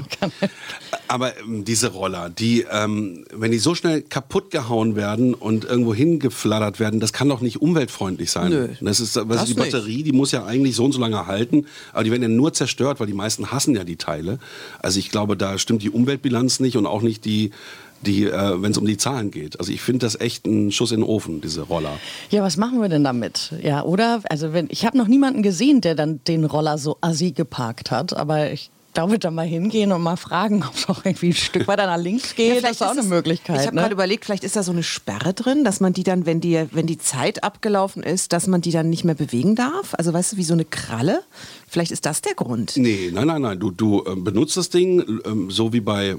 Aber 1.08 1.36
ähm, 1.40 1.64
diese 1.64 1.88
Roller, 1.88 2.30
die, 2.30 2.64
ähm, 2.70 3.24
wenn 3.34 3.50
die 3.50 3.58
so 3.58 3.74
schnell 3.74 4.02
kaputt 4.02 4.52
gehauen 4.52 4.94
werden 4.94 5.34
und 5.34 5.64
irgendwo 5.64 5.92
hingeflattert 5.92 6.78
werden, 6.78 7.00
das 7.00 7.12
kann 7.12 7.28
doch 7.28 7.40
nicht 7.40 7.60
umweltfreundlich 7.60 7.95
sein. 8.30 8.50
Nö. 8.50 8.68
Das 8.80 9.00
ist, 9.00 9.16
Das 9.16 9.26
die 9.26 9.54
nicht. 9.54 9.56
Batterie, 9.56 10.02
die 10.02 10.12
muss 10.12 10.32
ja 10.32 10.44
eigentlich 10.44 10.76
so 10.76 10.84
und 10.84 10.92
so 10.92 11.00
lange 11.00 11.26
halten, 11.26 11.66
aber 11.92 12.04
die 12.04 12.10
werden 12.10 12.22
ja 12.22 12.28
nur 12.28 12.52
zerstört, 12.52 13.00
weil 13.00 13.06
die 13.06 13.12
meisten 13.12 13.50
hassen 13.50 13.74
ja 13.74 13.84
die 13.84 13.96
Teile. 13.96 14.38
Also 14.80 14.98
ich 14.98 15.10
glaube, 15.10 15.36
da 15.36 15.58
stimmt 15.58 15.82
die 15.82 15.90
Umweltbilanz 15.90 16.60
nicht 16.60 16.76
und 16.76 16.86
auch 16.86 17.02
nicht 17.02 17.24
die, 17.24 17.50
die 18.02 18.24
äh, 18.24 18.62
wenn 18.62 18.70
es 18.72 18.78
um 18.78 18.86
die 18.86 18.96
Zahlen 18.96 19.30
geht. 19.30 19.58
Also 19.58 19.72
ich 19.72 19.80
finde 19.80 20.06
das 20.06 20.20
echt 20.20 20.46
ein 20.46 20.70
Schuss 20.72 20.92
in 20.92 21.00
den 21.00 21.08
Ofen, 21.08 21.40
diese 21.40 21.62
Roller. 21.62 21.98
Ja, 22.30 22.42
was 22.42 22.56
machen 22.56 22.80
wir 22.80 22.88
denn 22.88 23.04
damit? 23.04 23.52
Ja, 23.62 23.82
oder? 23.82 24.20
Also 24.28 24.52
wenn 24.52 24.68
ich 24.70 24.84
habe 24.84 24.98
noch 24.98 25.08
niemanden 25.08 25.42
gesehen, 25.42 25.80
der 25.80 25.94
dann 25.94 26.20
den 26.24 26.44
Roller 26.44 26.78
so 26.78 26.98
assi 27.00 27.32
geparkt 27.32 27.90
hat, 27.90 28.14
aber 28.16 28.52
ich 28.52 28.70
glaube, 28.96 29.18
da 29.18 29.30
mal 29.30 29.46
hingehen 29.46 29.92
und 29.92 30.02
mal 30.02 30.16
fragen, 30.16 30.64
ob 30.68 30.74
es 30.74 30.88
auch 30.88 31.04
irgendwie 31.04 31.28
ein 31.28 31.34
Stück 31.34 31.68
weiter 31.68 31.86
nach 31.86 31.98
links 31.98 32.34
geht, 32.34 32.64
das 32.64 32.72
ist 32.72 32.82
auch 32.82 32.90
eine 32.90 33.00
es- 33.00 33.06
Möglichkeit. 33.06 33.60
Ich 33.60 33.66
habe 33.66 33.76
ne? 33.76 33.82
gerade 33.82 33.94
überlegt, 33.94 34.24
vielleicht 34.24 34.42
ist 34.44 34.56
da 34.56 34.62
so 34.62 34.72
eine 34.72 34.82
Sperre 34.82 35.34
drin, 35.34 35.64
dass 35.64 35.80
man 35.80 35.92
die 35.92 36.02
dann, 36.02 36.26
wenn 36.26 36.40
die, 36.40 36.66
wenn 36.72 36.86
die 36.86 36.98
Zeit 36.98 37.44
abgelaufen 37.44 38.02
ist, 38.02 38.32
dass 38.32 38.46
man 38.46 38.60
die 38.62 38.70
dann 38.70 38.88
nicht 38.90 39.04
mehr 39.04 39.14
bewegen 39.14 39.54
darf. 39.54 39.94
Also 39.94 40.12
weißt 40.12 40.32
du, 40.32 40.36
wie 40.38 40.44
so 40.44 40.54
eine 40.54 40.64
Kralle. 40.64 41.22
Vielleicht 41.68 41.90
ist 41.90 42.06
das 42.06 42.22
der 42.22 42.34
Grund. 42.34 42.76
Nee, 42.76 43.10
nein, 43.12 43.26
nein, 43.26 43.42
nein. 43.42 43.58
Du, 43.58 43.70
du 43.70 44.04
ähm, 44.06 44.24
benutzt 44.24 44.56
das 44.56 44.70
Ding 44.70 45.20
ähm, 45.24 45.50
so 45.50 45.72
wie 45.72 45.80
bei 45.80 46.16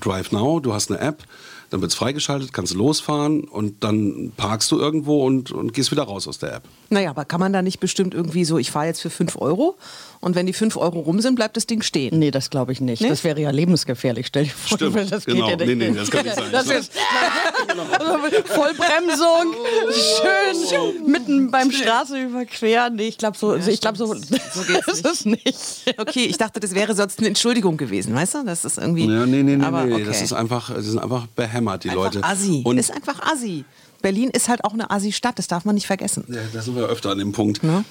Drive 0.00 0.30
Now. 0.30 0.60
Du 0.60 0.72
hast 0.72 0.90
eine 0.90 1.00
App, 1.00 1.24
dann 1.70 1.80
wird 1.80 1.90
es 1.90 1.96
freigeschaltet, 1.96 2.52
kannst 2.52 2.74
losfahren 2.74 3.44
und 3.44 3.82
dann 3.82 4.32
parkst 4.36 4.70
du 4.70 4.78
irgendwo 4.78 5.24
und, 5.24 5.52
und 5.52 5.72
gehst 5.72 5.90
wieder 5.90 6.02
raus 6.02 6.28
aus 6.28 6.38
der 6.38 6.54
App. 6.54 6.62
Naja, 6.90 7.10
aber 7.10 7.24
kann 7.24 7.40
man 7.40 7.52
da 7.52 7.62
nicht 7.62 7.80
bestimmt 7.80 8.14
irgendwie 8.14 8.44
so, 8.44 8.58
ich 8.58 8.70
fahre 8.70 8.86
jetzt 8.86 9.00
für 9.00 9.10
5 9.10 9.36
Euro 9.40 9.76
und 10.20 10.34
wenn 10.34 10.46
die 10.46 10.52
5 10.52 10.76
Euro 10.76 11.00
rum 11.00 11.20
sind, 11.20 11.34
bleibt 11.34 11.56
das 11.56 11.66
Ding 11.66 11.80
stehen? 11.82 12.18
Nee, 12.18 12.30
das 12.30 12.50
glaube 12.50 12.72
ich 12.72 12.80
nicht. 12.80 13.00
Nee? 13.00 13.08
Das 13.08 13.24
wäre 13.24 13.40
ja 13.40 13.50
lebensgefährlich. 13.50 14.26
Stell 14.26 14.44
dir 14.44 14.50
vor, 14.50 14.76
Stimmt, 14.76 15.10
das 15.10 15.24
genau. 15.24 15.48
geht 15.48 15.60
ja 15.60 15.66
Nee, 15.66 15.74
nicht. 15.74 15.90
nee, 15.92 15.96
das 15.98 16.10
kann 16.10 16.24
nicht 16.24 16.36
sein. 16.36 16.52
Das 16.52 16.66
ist 16.68 16.92
Vollbremsung, 18.46 19.54
schön 19.92 21.10
mitten 21.10 21.50
beim 21.50 21.70
Straße 21.70 22.20
überqueren. 22.20 22.96
Nee, 22.96 23.08
ich 23.08 23.18
glaube 23.18 23.36
so, 23.38 23.54
ich 23.56 23.80
glaube 23.80 23.96
so, 23.98 24.06
so 24.14 24.62
geht's 24.66 24.84
das 24.86 25.00
ist 25.00 25.26
nicht. 25.26 25.94
Okay, 25.96 26.24
ich 26.26 26.36
dachte, 26.38 26.60
das 26.60 26.74
wäre 26.74 26.94
sonst 26.94 27.18
eine 27.18 27.28
Entschuldigung 27.28 27.76
gewesen, 27.76 28.14
weißt 28.14 28.34
du? 28.34 28.44
Das 28.44 28.64
ist 28.64 28.78
irgendwie. 28.78 29.06
Ja, 29.06 29.26
nee, 29.26 29.42
nee, 29.42 29.56
nee, 29.56 29.64
aber 29.64 29.84
nee. 29.84 29.94
okay. 29.94 30.04
Das 30.04 30.20
ist 30.22 30.32
einfach, 30.32 30.72
das 30.74 30.84
sind 30.84 30.98
einfach 30.98 31.26
behämmert, 31.28 31.84
die 31.84 31.90
einfach 31.90 32.04
Leute. 32.04 32.24
Assi. 32.24 32.62
Und 32.64 32.78
ist 32.78 32.90
einfach 32.92 33.20
Assi. 33.32 33.64
Berlin 34.02 34.30
ist 34.30 34.48
halt 34.48 34.64
auch 34.64 34.72
eine 34.72 34.90
Assi-Stadt, 34.90 35.38
das 35.38 35.46
darf 35.46 35.64
man 35.64 35.74
nicht 35.74 35.86
vergessen. 35.86 36.24
Ja, 36.28 36.40
da 36.52 36.62
sind 36.62 36.74
wir 36.76 36.84
öfter 36.86 37.10
an 37.10 37.18
dem 37.18 37.32
Punkt. 37.32 37.62
Ja. 37.62 37.84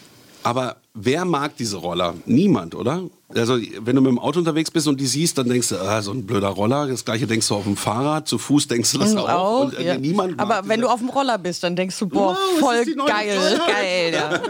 Aber 0.44 0.78
wer 1.02 1.26
mag 1.26 1.56
diese 1.58 1.78
Roller? 1.78 2.14
Niemand, 2.26 2.76
oder? 2.76 3.04
Also, 3.36 3.60
wenn 3.82 3.96
du 3.96 4.02
mit 4.02 4.10
dem 4.10 4.18
Auto 4.18 4.40
unterwegs 4.40 4.72
bist 4.72 4.88
und 4.88 5.00
die 5.00 5.06
siehst, 5.06 5.38
dann 5.38 5.48
denkst 5.48 5.70
du, 5.70 5.76
ah, 5.76 6.02
so 6.02 6.12
ein 6.12 6.26
blöder 6.26 6.48
Roller. 6.48 6.88
Das 6.88 7.06
gleiche 7.06 7.28
denkst 7.28 7.48
du 7.48 7.56
auf 7.56 7.64
dem 7.64 7.78
Fahrrad, 7.78 8.28
zu 8.28 8.40
Fuß 8.40 8.68
denkst 8.68 8.92
du 8.94 8.98
das 8.98 9.16
auch. 9.16 9.66
und, 9.66 9.78
äh, 9.78 9.86
ja. 9.86 9.98
niemand 9.98 10.40
Aber 10.40 10.68
wenn 10.68 10.82
du 10.82 10.88
auf 10.88 11.00
dem 11.00 11.10
Roller 11.10 11.38
bist, 11.38 11.64
dann 11.64 11.76
denkst 11.76 11.98
du, 12.00 12.08
boah, 12.08 12.36
was 12.36 12.60
voll 12.60 12.86
geil. 13.06 13.62
Geil, 13.68 14.14
ja. 14.14 14.42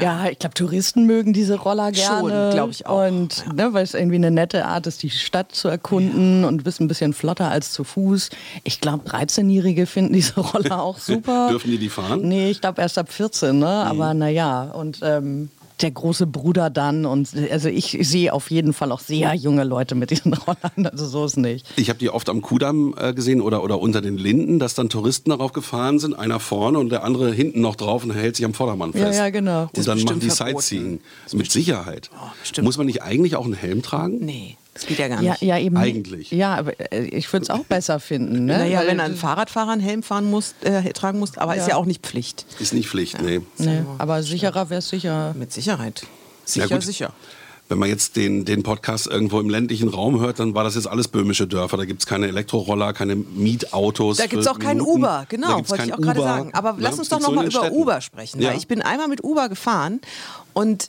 Ja, 0.00 0.30
ich 0.30 0.38
glaube, 0.38 0.54
Touristen 0.54 1.04
mögen 1.04 1.34
diese 1.34 1.56
Roller 1.56 1.92
gerne. 1.92 2.50
glaub 2.54 2.70
ich 2.70 2.86
auch. 2.86 3.06
Und 3.06 3.44
ne, 3.54 3.74
weil 3.74 3.84
es 3.84 3.92
irgendwie 3.92 4.16
eine 4.16 4.30
nette 4.30 4.64
Art 4.64 4.86
ist, 4.86 5.02
die 5.02 5.10
Stadt 5.10 5.54
zu 5.54 5.68
erkunden 5.68 6.44
und 6.44 6.58
du 6.58 6.64
bist 6.64 6.80
ein 6.80 6.88
bisschen 6.88 7.12
flotter 7.12 7.50
als 7.50 7.72
zu 7.72 7.84
Fuß. 7.84 8.30
Ich 8.64 8.80
glaube, 8.80 9.06
13-Jährige 9.06 9.84
finden 9.84 10.14
diese 10.14 10.40
Roller 10.40 10.80
auch 10.80 10.98
super. 10.98 11.48
Dürfen 11.50 11.70
die 11.70 11.78
die 11.78 11.90
fahren? 11.90 12.22
Nee, 12.22 12.50
ich 12.50 12.62
glaube 12.62 12.80
erst 12.80 12.96
ab 12.96 13.12
14, 13.12 13.58
ne? 13.58 13.68
Aber 13.68 14.14
naja, 14.14 14.62
und 14.62 15.00
ähm, 15.02 15.50
der 15.82 15.90
große 15.90 16.26
Bruder 16.26 16.70
dann. 16.70 17.06
Und 17.06 17.30
also 17.50 17.68
ich 17.68 17.98
sehe 18.02 18.32
auf 18.32 18.50
jeden 18.50 18.72
Fall 18.72 18.92
auch 18.92 19.00
sehr 19.00 19.34
junge 19.34 19.64
Leute 19.64 19.94
mit 19.94 20.10
diesen 20.10 20.34
Rollern. 20.46 20.86
Also 20.90 21.06
so 21.06 21.24
ist 21.24 21.36
nicht. 21.36 21.66
Ich 21.76 21.88
habe 21.88 21.98
die 21.98 22.10
oft 22.10 22.28
am 22.28 22.42
Kudamm 22.42 22.94
äh, 22.98 23.12
gesehen 23.14 23.40
oder, 23.40 23.62
oder 23.62 23.80
unter 23.80 24.00
den 24.00 24.16
Linden, 24.16 24.58
dass 24.58 24.74
dann 24.74 24.88
Touristen 24.88 25.30
darauf 25.30 25.52
gefahren 25.52 25.98
sind, 25.98 26.14
einer 26.18 26.40
vorne 26.40 26.78
und 26.78 26.90
der 26.90 27.04
andere 27.04 27.32
hinten 27.32 27.60
noch 27.60 27.76
drauf 27.76 28.04
und 28.04 28.10
hält 28.12 28.36
sich 28.36 28.44
am 28.44 28.54
Vordermann 28.54 28.92
Ja, 28.94 29.06
fest. 29.06 29.18
ja, 29.18 29.30
genau. 29.30 29.62
Und 29.62 29.76
Das 29.78 29.86
dann 29.86 30.02
machen 30.02 30.20
die 30.20 30.30
verboten. 30.30 30.60
Sightseeing. 30.60 31.00
Mit 31.32 31.50
Sicherheit. 31.52 32.10
bestimmt. 32.40 32.64
Muss 32.64 32.76
man 32.78 32.86
nicht 32.86 33.02
eigentlich 33.02 33.36
auch 33.36 33.44
einen 33.44 33.54
Helm 33.54 33.82
tragen? 33.82 34.18
Nee, 34.24 34.56
das 34.78 34.86
geht 34.86 34.98
ja 34.98 35.08
gar 35.08 35.20
Ja, 35.22 35.32
nicht. 35.32 35.42
ja, 35.42 35.58
eben. 35.58 35.76
Eigentlich. 35.76 36.30
Ja, 36.30 36.54
aber 36.54 36.72
äh, 36.92 37.02
ich 37.06 37.32
würde 37.32 37.42
es 37.44 37.50
auch 37.50 37.64
besser 37.64 37.98
finden. 38.00 38.44
Ne? 38.44 38.58
Naja, 38.58 38.80
Weil- 38.80 38.86
wenn 38.88 39.00
ein 39.00 39.16
Fahrradfahrer 39.16 39.72
einen 39.72 39.80
Helm 39.80 40.02
fahren 40.02 40.30
muss, 40.30 40.54
äh, 40.62 40.82
tragen 40.92 41.18
muss, 41.18 41.36
aber 41.36 41.56
ist 41.56 41.66
ja 41.68 41.76
auch 41.76 41.84
nicht 41.86 42.06
Pflicht. 42.06 42.46
Ist 42.60 42.72
nicht 42.72 42.88
Pflicht, 42.88 43.20
nee. 43.20 43.40
Nee, 43.58 43.82
aber 43.98 44.22
sicherer 44.22 44.70
wäre 44.70 44.78
es 44.78 44.88
sicher. 44.88 45.34
Mit 45.38 45.52
Sicherheit. 45.52 46.02
Ja, 46.02 46.08
Sicher, 46.64 46.80
sicher. 46.80 47.12
Wenn 47.70 47.78
man 47.78 47.90
jetzt 47.90 48.16
den, 48.16 48.46
den 48.46 48.62
Podcast 48.62 49.06
irgendwo 49.08 49.38
im 49.40 49.50
ländlichen 49.50 49.88
Raum 49.88 50.20
hört, 50.20 50.38
dann 50.38 50.54
war 50.54 50.64
das 50.64 50.74
jetzt 50.76 50.86
alles 50.86 51.08
böhmische 51.08 51.46
Dörfer. 51.46 51.76
Da 51.76 51.84
gibt 51.84 52.00
es 52.00 52.06
keine 52.06 52.26
Elektroroller, 52.28 52.94
keine 52.94 53.14
Mietautos. 53.16 54.16
Da 54.16 54.26
gibt 54.26 54.40
es 54.42 54.48
auch 54.48 54.58
keinen. 54.58 54.80
Uber, 54.80 55.06
Da 55.06 55.24
genau, 55.28 55.56
gibt's 55.56 55.70
wollte 55.70 55.84
ich 55.84 55.92
auch 55.92 55.98
gerade 56.00 56.20
Uber. 56.20 56.28
sagen. 56.28 56.50
Aber 56.54 56.70
Ja, 56.70 56.76
lass 56.78 56.98
uns 56.98 57.08
doch 57.10 57.20
nochmal 57.20 57.44
über 57.46 57.58
Städten. 57.60 57.76
Uber 57.76 58.00
sprechen. 58.00 58.40
Ja. 58.40 58.50
Weil 58.50 58.56
ich 58.58 58.66
bin 58.68 58.80
einmal 58.80 59.08
mit 59.08 59.22
Uber 59.22 59.50
gefahren 59.50 60.00
und 60.54 60.88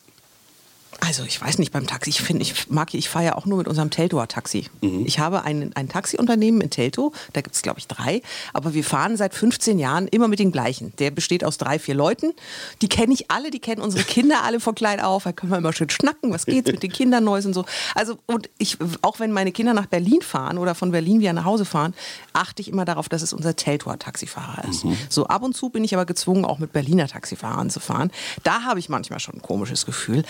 also 1.02 1.24
ich 1.24 1.40
weiß 1.40 1.60
nicht 1.60 1.72
beim 1.72 1.88
Taxi, 1.88 2.10
ich 2.10 2.22
finde, 2.22 2.42
ich 2.42 2.70
mag, 2.70 2.94
ich 2.94 3.10
fahre 3.10 3.26
ja 3.26 3.36
auch 3.36 3.46
nur 3.46 3.58
mit 3.60 3.68
unserem 3.68 3.90
Teltower 3.90 4.28
Taxi. 4.28 4.66
Mhm. 4.82 5.06
Ich 5.06 5.20
habe 5.20 5.44
ein, 5.44 5.72
ein 5.76 5.88
Taxiunternehmen 5.88 6.62
in 6.62 6.70
Teltow, 6.70 7.14
da 7.34 7.42
gibt 7.42 7.56
es 7.56 7.62
glaube 7.62 7.80
ich 7.80 7.88
drei, 7.88 8.22
aber 8.54 8.74
wir 8.74 8.84
fahren 8.84 9.16
seit 9.16 9.34
15 9.34 9.80
Jahren 9.80 10.08
immer 10.08 10.28
mit 10.28 10.40
den 10.40 10.52
gleichen. 10.52 10.94
Der 11.00 11.12
besteht 11.12 11.44
aus 11.44 11.58
drei, 11.58 11.80
vier 11.80 11.96
Leuten. 11.96 12.34
Die 12.82 12.90
kenne 12.90 13.14
ich 13.14 13.32
alle, 13.32 13.52
die 13.52 13.60
kennen 13.60 13.82
unsere 13.82 14.04
Kinder 14.04 14.44
alle 14.44 14.60
von 14.60 14.76
klein 14.76 15.00
auf. 15.00 15.24
Da 15.24 15.32
können 15.32 15.52
wir 15.52 15.58
immer 15.58 15.74
schön 15.74 15.90
schnacken, 15.90 16.32
was 16.32 16.46
geht's 16.46 16.72
mit 16.72 16.84
den 16.84 16.92
Kindern 16.92 17.24
Neues 17.24 17.46
und 17.46 17.54
so. 17.54 17.66
Also 17.96 18.18
und 18.26 18.50
ich, 18.58 18.78
auch 19.02 19.20
wenn 19.20 19.32
meine 19.32 19.52
Kinder 19.52 19.74
nach 19.74 19.86
Berlin 19.86 20.22
fahren 20.22 20.58
oder 20.58 20.76
von 20.76 20.92
Berlin 20.92 21.20
wieder 21.20 21.34
nach 21.34 21.46
Hause 21.46 21.66
fahren, 21.66 21.94
achte 22.34 22.62
ich 22.62 22.68
immer 22.68 22.86
darauf, 22.86 23.10
dass 23.10 23.22
es 23.22 23.34
unser 23.34 23.56
Teltower 23.56 24.00
Taxifahrer 24.00 24.68
ist. 24.70 24.86
So 25.10 25.28
ab 25.28 25.44
und 25.44 25.56
zu 25.56 25.70
bin 25.70 25.84
ich 25.84 25.94
aber 25.94 26.06
gezwungen, 26.06 26.46
auch 26.46 26.60
mit 26.60 26.74
Berliner 26.74 27.08
Taxifahrern 27.08 27.70
zu 27.70 27.80
fahren. 27.80 28.12
Da 28.44 28.64
habe 28.64 28.80
ich 28.80 28.90
manchmal 28.90 29.20
schon 29.20 29.36
ein 29.36 29.42
komisches 29.42 29.86
Gefühl. 29.86 30.24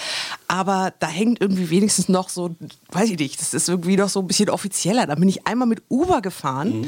Aber 0.49 0.91
da 0.97 1.07
hängt 1.07 1.39
irgendwie 1.41 1.69
wenigstens 1.69 2.09
noch 2.09 2.27
so, 2.27 2.55
weiß 2.91 3.11
ich 3.11 3.19
nicht, 3.19 3.39
das 3.39 3.53
ist 3.53 3.69
irgendwie 3.69 3.97
noch 3.97 4.09
so 4.09 4.19
ein 4.19 4.27
bisschen 4.27 4.49
offizieller. 4.49 5.05
Da 5.05 5.13
bin 5.13 5.29
ich 5.29 5.45
einmal 5.45 5.67
mit 5.67 5.83
Uber 5.89 6.21
gefahren. 6.23 6.87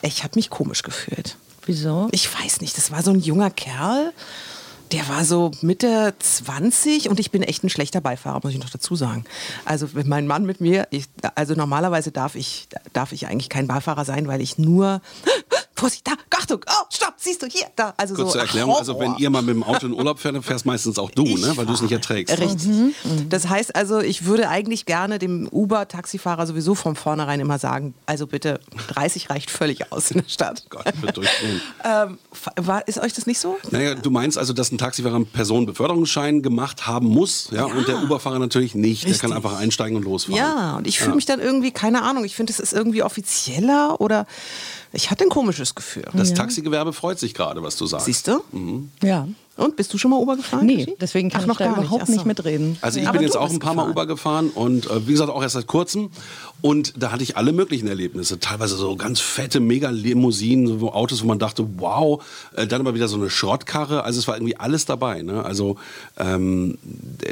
Ich 0.00 0.22
habe 0.22 0.36
mich 0.36 0.48
komisch 0.48 0.82
gefühlt. 0.84 1.36
Wieso? 1.66 2.08
Ich 2.12 2.32
weiß 2.32 2.60
nicht, 2.60 2.76
das 2.76 2.92
war 2.92 3.02
so 3.02 3.10
ein 3.10 3.18
junger 3.18 3.50
Kerl. 3.50 4.12
Der 4.92 5.08
war 5.08 5.24
so 5.24 5.50
Mitte 5.60 6.14
20 6.20 7.08
und 7.08 7.18
ich 7.18 7.32
bin 7.32 7.42
echt 7.42 7.64
ein 7.64 7.68
schlechter 7.68 8.00
Beifahrer, 8.00 8.40
muss 8.44 8.52
ich 8.52 8.60
noch 8.60 8.70
dazu 8.70 8.94
sagen. 8.94 9.24
Also 9.64 9.94
wenn 9.94 10.06
mein 10.06 10.28
Mann 10.28 10.44
mit 10.46 10.60
mir, 10.60 10.86
ich, 10.90 11.06
also 11.34 11.54
normalerweise 11.54 12.12
darf 12.12 12.36
ich, 12.36 12.68
darf 12.92 13.10
ich 13.10 13.26
eigentlich 13.26 13.48
kein 13.48 13.66
Beifahrer 13.66 14.04
sein, 14.04 14.28
weil 14.28 14.40
ich 14.40 14.56
nur, 14.56 15.00
Vorsicht, 15.84 16.06
da, 16.06 16.12
Achtung, 16.44 16.60
oh, 16.66 16.84
stopp, 16.90 17.14
siehst 17.18 17.42
du, 17.42 17.46
hier, 17.46 17.66
da. 17.76 17.92
Also 17.96 18.14
Kurze 18.14 18.32
so, 18.32 18.38
Erklärung, 18.38 18.70
Horror. 18.70 18.80
also 18.80 19.00
wenn 19.00 19.16
ihr 19.16 19.28
mal 19.28 19.42
mit 19.42 19.54
dem 19.54 19.62
Auto 19.62 19.86
in 19.86 19.92
Urlaub 19.92 20.18
fährt, 20.18 20.34
dann 20.34 20.42
fährst 20.42 20.64
meistens 20.64 20.98
auch 20.98 21.10
du, 21.10 21.24
ne? 21.24 21.52
weil 21.56 21.66
du 21.66 21.72
es 21.72 21.82
nicht 21.82 21.92
erträgst. 21.92 22.38
Richtig. 22.38 22.94
Das 23.28 23.48
heißt 23.48 23.76
also, 23.76 24.00
ich 24.00 24.24
würde 24.24 24.48
eigentlich 24.48 24.86
gerne 24.86 25.18
dem 25.18 25.46
Uber-Taxifahrer 25.48 26.46
sowieso 26.46 26.74
von 26.74 26.96
vornherein 26.96 27.40
immer 27.40 27.58
sagen, 27.58 27.94
also 28.06 28.26
bitte, 28.26 28.60
30 28.88 29.30
reicht 29.30 29.50
völlig 29.50 29.92
aus 29.92 30.10
in 30.10 30.22
der 30.22 30.28
Stadt. 30.28 30.64
Gott, 30.70 30.84
ich 30.94 31.02
wird 31.02 31.16
durchdrehen. 31.16 31.60
Ähm, 31.86 32.18
war, 32.56 32.86
ist 32.88 32.98
euch 32.98 33.12
das 33.12 33.26
nicht 33.26 33.38
so? 33.38 33.58
Naja, 33.70 33.94
du 33.94 34.10
meinst 34.10 34.38
also, 34.38 34.54
dass 34.54 34.72
ein 34.72 34.78
Taxifahrer 34.78 35.16
einen 35.16 35.26
Personenbeförderungsschein 35.26 36.40
gemacht 36.40 36.86
haben 36.86 37.08
muss, 37.08 37.48
ja, 37.50 37.64
und 37.64 37.86
der 37.86 38.02
Uberfahrer 38.02 38.38
natürlich 38.38 38.74
nicht. 38.74 39.02
Der 39.04 39.12
kann 39.12 39.32
Richtig. 39.32 39.44
einfach 39.44 39.60
einsteigen 39.60 39.96
und 39.96 40.04
losfahren. 40.04 40.38
Ja, 40.38 40.76
und 40.76 40.86
ich 40.86 40.98
fühle 40.98 41.16
mich 41.16 41.26
dann 41.26 41.40
irgendwie, 41.40 41.72
keine 41.72 42.02
Ahnung, 42.02 42.24
ich 42.24 42.34
finde, 42.34 42.52
es 42.52 42.58
ist 42.58 42.72
irgendwie 42.72 43.02
offizieller 43.02 44.00
oder 44.00 44.26
ich 44.94 45.10
hatte 45.10 45.24
ein 45.24 45.30
komisches 45.30 45.74
Gefühl. 45.74 46.04
Das 46.14 46.32
Taxigewerbe 46.34 46.92
freut 46.92 47.18
sich 47.18 47.34
gerade, 47.34 47.62
was 47.62 47.76
du 47.76 47.86
sagst. 47.86 48.06
Siehst 48.06 48.28
du? 48.28 48.42
Ja. 49.02 49.28
Und 49.56 49.76
bist 49.76 49.92
du 49.94 49.98
schon 49.98 50.10
mal 50.10 50.18
Uber 50.18 50.36
gefahren? 50.36 50.66
Nee, 50.66 50.76
Michi? 50.76 50.96
deswegen 51.00 51.30
kann 51.30 51.40
Ach, 51.40 51.44
ich 51.44 51.48
noch 51.48 51.58
da 51.58 51.66
gar 51.66 51.78
überhaupt 51.78 52.08
nicht 52.08 52.20
so. 52.22 52.26
mitreden. 52.26 52.76
Also 52.80 52.98
ich 52.98 53.06
Aber 53.06 53.18
bin 53.18 53.26
jetzt 53.26 53.36
auch 53.36 53.50
ein 53.50 53.60
paar 53.60 53.74
Mal 53.74 53.82
gefahren. 53.84 53.92
Uber 53.92 54.06
gefahren 54.06 54.50
und 54.50 54.90
äh, 54.90 55.06
wie 55.06 55.12
gesagt 55.12 55.30
auch 55.30 55.42
erst 55.42 55.54
seit 55.54 55.66
kurzem 55.68 56.10
und 56.60 56.94
da 56.96 57.12
hatte 57.12 57.22
ich 57.22 57.36
alle 57.36 57.52
möglichen 57.52 57.86
Erlebnisse. 57.86 58.40
Teilweise 58.40 58.74
so 58.76 58.96
ganz 58.96 59.20
fette 59.20 59.60
Mega-Limousinen, 59.60 60.78
so 60.80 60.92
Autos, 60.92 61.22
wo 61.22 61.26
man 61.26 61.38
dachte, 61.38 61.66
wow. 61.76 62.22
Äh, 62.56 62.66
dann 62.66 62.80
aber 62.80 62.94
wieder 62.94 63.06
so 63.06 63.16
eine 63.16 63.30
Schrottkarre. 63.30 64.02
Also 64.02 64.18
es 64.18 64.26
war 64.26 64.36
irgendwie 64.36 64.56
alles 64.56 64.86
dabei. 64.86 65.22
Ne? 65.22 65.44
Also 65.44 65.76
ähm, 66.18 66.78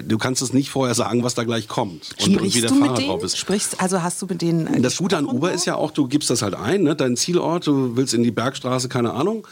du 0.07 0.19
kannst 0.19 0.43
es 0.43 0.53
nicht 0.53 0.71
vorher 0.71 0.95
sagen, 0.95 1.25
was 1.25 1.35
da 1.35 1.45
gleich 1.45 1.67
kommt 1.67 2.11
und, 2.21 2.29
und 2.29 2.45
wie 2.45 2.51
Sprichst 2.51 2.63
der 2.63 2.69
du 2.71 2.75
mit 2.77 2.85
Fahrer 2.85 2.97
denen? 2.99 3.09
drauf 3.09 3.25
ist. 3.25 3.37
Sprichst, 3.39 3.81
also 3.81 4.03
hast 4.03 4.23
du 4.23 4.27
mit 4.27 4.43
denen. 4.43 4.83
Das 4.83 4.99
Gute 4.99 5.17
an 5.17 5.27
Uber 5.27 5.53
ist 5.53 5.65
ja 5.65 5.75
auch, 5.77 5.91
du 5.91 6.07
gibst 6.07 6.31
das 6.31 6.43
halt 6.43 6.55
ein, 6.55 6.83
ne? 6.83 6.95
dein 6.95 7.17
Zielort, 7.17 7.67
du 7.67 7.97
willst 7.97 8.15
in 8.15 8.23
die 8.23 8.31
Bergstraße, 8.31 8.89
keine 8.89 9.13
Ahnung. 9.13 9.47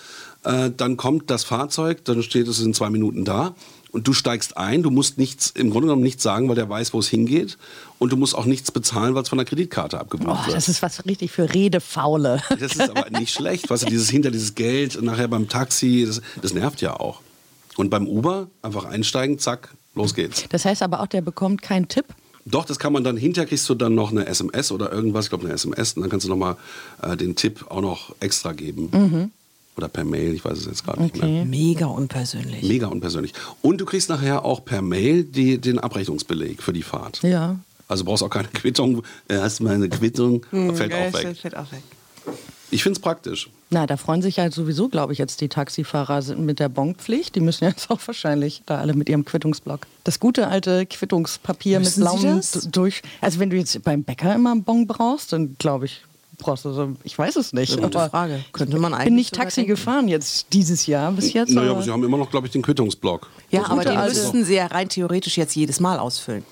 Äh, 0.44 0.70
dann 0.76 0.96
kommt 0.96 1.30
das 1.30 1.44
Fahrzeug, 1.44 2.04
dann 2.04 2.22
steht 2.22 2.48
es 2.48 2.60
in 2.60 2.72
zwei 2.74 2.88
Minuten 2.90 3.24
da 3.24 3.54
und 3.92 4.06
du 4.08 4.12
steigst 4.12 4.56
ein. 4.56 4.82
Du 4.82 4.90
musst 4.90 5.18
nichts, 5.18 5.50
im 5.50 5.70
Grunde 5.70 5.88
genommen 5.88 6.02
nichts 6.02 6.22
sagen, 6.22 6.48
weil 6.48 6.54
der 6.54 6.68
weiß, 6.68 6.94
wo 6.94 6.98
es 7.00 7.08
hingeht. 7.08 7.58
Und 7.98 8.10
du 8.12 8.16
musst 8.16 8.34
auch 8.34 8.46
nichts 8.46 8.70
bezahlen, 8.72 9.14
weil 9.14 9.22
es 9.22 9.28
von 9.28 9.36
der 9.38 9.44
Kreditkarte 9.44 10.00
abgebucht 10.00 10.28
Oh, 10.42 10.46
wird. 10.46 10.56
das 10.56 10.68
ist 10.68 10.80
was 10.82 11.04
richtig 11.04 11.30
für 11.30 11.52
Redefaule. 11.52 12.42
Das 12.58 12.72
ist 12.72 12.80
aber 12.80 13.10
nicht 13.18 13.34
schlecht. 13.34 13.68
Weißt 13.68 13.82
du, 13.82 13.86
dieses 13.86 14.08
hinter 14.08 14.30
dieses 14.30 14.54
Geld, 14.54 15.02
nachher 15.02 15.28
beim 15.28 15.48
Taxi, 15.48 16.04
das, 16.06 16.22
das 16.40 16.54
nervt 16.54 16.80
ja 16.80 16.98
auch. 16.98 17.20
Und 17.76 17.90
beim 17.90 18.06
Uber 18.06 18.48
einfach 18.62 18.84
einsteigen, 18.86 19.38
zack, 19.38 19.74
los 19.94 20.14
geht's. 20.14 20.44
Das 20.48 20.64
heißt 20.64 20.82
aber 20.82 21.00
auch, 21.00 21.06
der 21.06 21.20
bekommt 21.20 21.60
keinen 21.60 21.88
Tipp. 21.88 22.06
Doch, 22.46 22.64
das 22.64 22.78
kann 22.78 22.92
man 22.94 23.04
dann, 23.04 23.18
hinterher 23.18 23.46
kriegst 23.46 23.68
du 23.68 23.74
dann 23.74 23.94
noch 23.94 24.10
eine 24.10 24.24
SMS 24.26 24.72
oder 24.72 24.90
irgendwas, 24.90 25.26
ich 25.26 25.28
glaube 25.30 25.44
eine 25.44 25.52
SMS, 25.54 25.92
und 25.92 26.00
dann 26.02 26.10
kannst 26.10 26.24
du 26.24 26.30
nochmal 26.30 26.56
äh, 27.02 27.14
den 27.16 27.36
Tipp 27.36 27.66
auch 27.68 27.82
noch 27.82 28.14
extra 28.20 28.52
geben. 28.52 29.30
Oder 29.76 29.88
per 29.88 30.04
Mail, 30.04 30.34
ich 30.34 30.44
weiß 30.44 30.58
es 30.58 30.66
jetzt 30.66 30.84
gerade 30.84 31.02
nicht 31.02 31.16
mehr. 31.16 31.44
Mega 31.44 31.86
unpersönlich. 31.86 32.62
Mega 32.62 32.88
unpersönlich. 32.88 33.32
Und 33.62 33.80
du 33.80 33.86
kriegst 33.86 34.08
nachher 34.08 34.44
auch 34.44 34.64
per 34.64 34.82
Mail 34.82 35.24
die, 35.24 35.58
den 35.58 35.78
Abrechnungsbeleg 35.78 36.62
für 36.62 36.72
die 36.72 36.82
Fahrt. 36.82 37.22
Ja. 37.22 37.56
Also 37.88 38.04
brauchst 38.04 38.22
auch 38.22 38.30
keine 38.30 38.48
Quittung. 38.48 39.02
Hast 39.28 39.60
mal 39.60 39.74
eine 39.74 39.88
Quittung, 39.88 40.44
fällt 40.50 40.92
Ja, 40.92 41.08
auch 41.08 41.12
weg. 41.12 41.36
Fällt 41.36 41.56
auch 41.56 41.70
weg. 41.72 41.82
Ich 42.72 42.82
finde 42.84 42.98
es 42.98 43.02
praktisch. 43.02 43.50
Na, 43.70 43.86
da 43.86 43.96
freuen 43.96 44.22
sich 44.22 44.36
ja 44.36 44.50
sowieso, 44.50 44.88
glaube 44.88 45.12
ich, 45.12 45.18
jetzt 45.18 45.40
die 45.40 45.48
Taxifahrer 45.48 46.22
sind 46.22 46.40
mit 46.40 46.60
der 46.60 46.68
Bonpflicht. 46.68 47.34
Die 47.34 47.40
müssen 47.40 47.64
jetzt 47.64 47.90
auch 47.90 48.00
wahrscheinlich 48.06 48.62
da 48.66 48.78
alle 48.78 48.94
mit 48.94 49.08
ihrem 49.08 49.24
Quittungsblock. 49.24 49.86
Das 50.04 50.20
gute 50.20 50.48
alte 50.48 50.86
Quittungspapier 50.86 51.80
Müssen 51.80 52.04
mit 52.04 52.10
blauem 52.10 52.40
durch. 52.70 53.02
Also 53.20 53.40
wenn 53.40 53.50
du 53.50 53.56
jetzt 53.56 53.82
beim 53.82 54.04
Bäcker 54.04 54.34
immer 54.34 54.52
einen 54.52 54.62
Bon 54.62 54.86
brauchst, 54.86 55.32
dann 55.32 55.56
glaube 55.58 55.86
ich, 55.86 56.02
brauchst 56.40 56.64
du 56.64 56.72
so, 56.72 56.90
ich 57.04 57.16
weiß 57.18 57.36
es 57.36 57.52
nicht. 57.52 57.72
Gute 57.80 57.98
aber 57.98 58.10
Frage. 58.10 58.44
Könnte 58.52 58.78
man 58.78 58.92
Ich 58.92 58.96
eigentlich 58.98 59.04
bin 59.06 59.14
nicht 59.14 59.34
Taxi 59.34 59.60
denken. 59.60 59.70
gefahren 59.76 60.08
jetzt 60.08 60.46
dieses 60.52 60.86
Jahr 60.86 61.12
bis 61.12 61.32
jetzt. 61.32 61.50
Naja, 61.50 61.70
aber- 61.70 61.82
sie 61.82 61.90
haben 61.90 62.02
immer 62.04 62.16
noch, 62.18 62.30
glaube 62.30 62.46
ich, 62.46 62.52
den 62.52 62.62
Quittungsblock. 62.62 63.28
Ja, 63.50 63.60
Das 63.60 63.70
aber 63.70 63.82
gute 63.82 63.94
den 63.96 64.04
müssten 64.06 64.44
sie 64.44 64.54
ja 64.56 64.66
rein 64.66 64.88
theoretisch 64.88 65.36
jetzt 65.38 65.54
jedes 65.56 65.80
Mal 65.80 65.98
ausfüllen. 65.98 66.44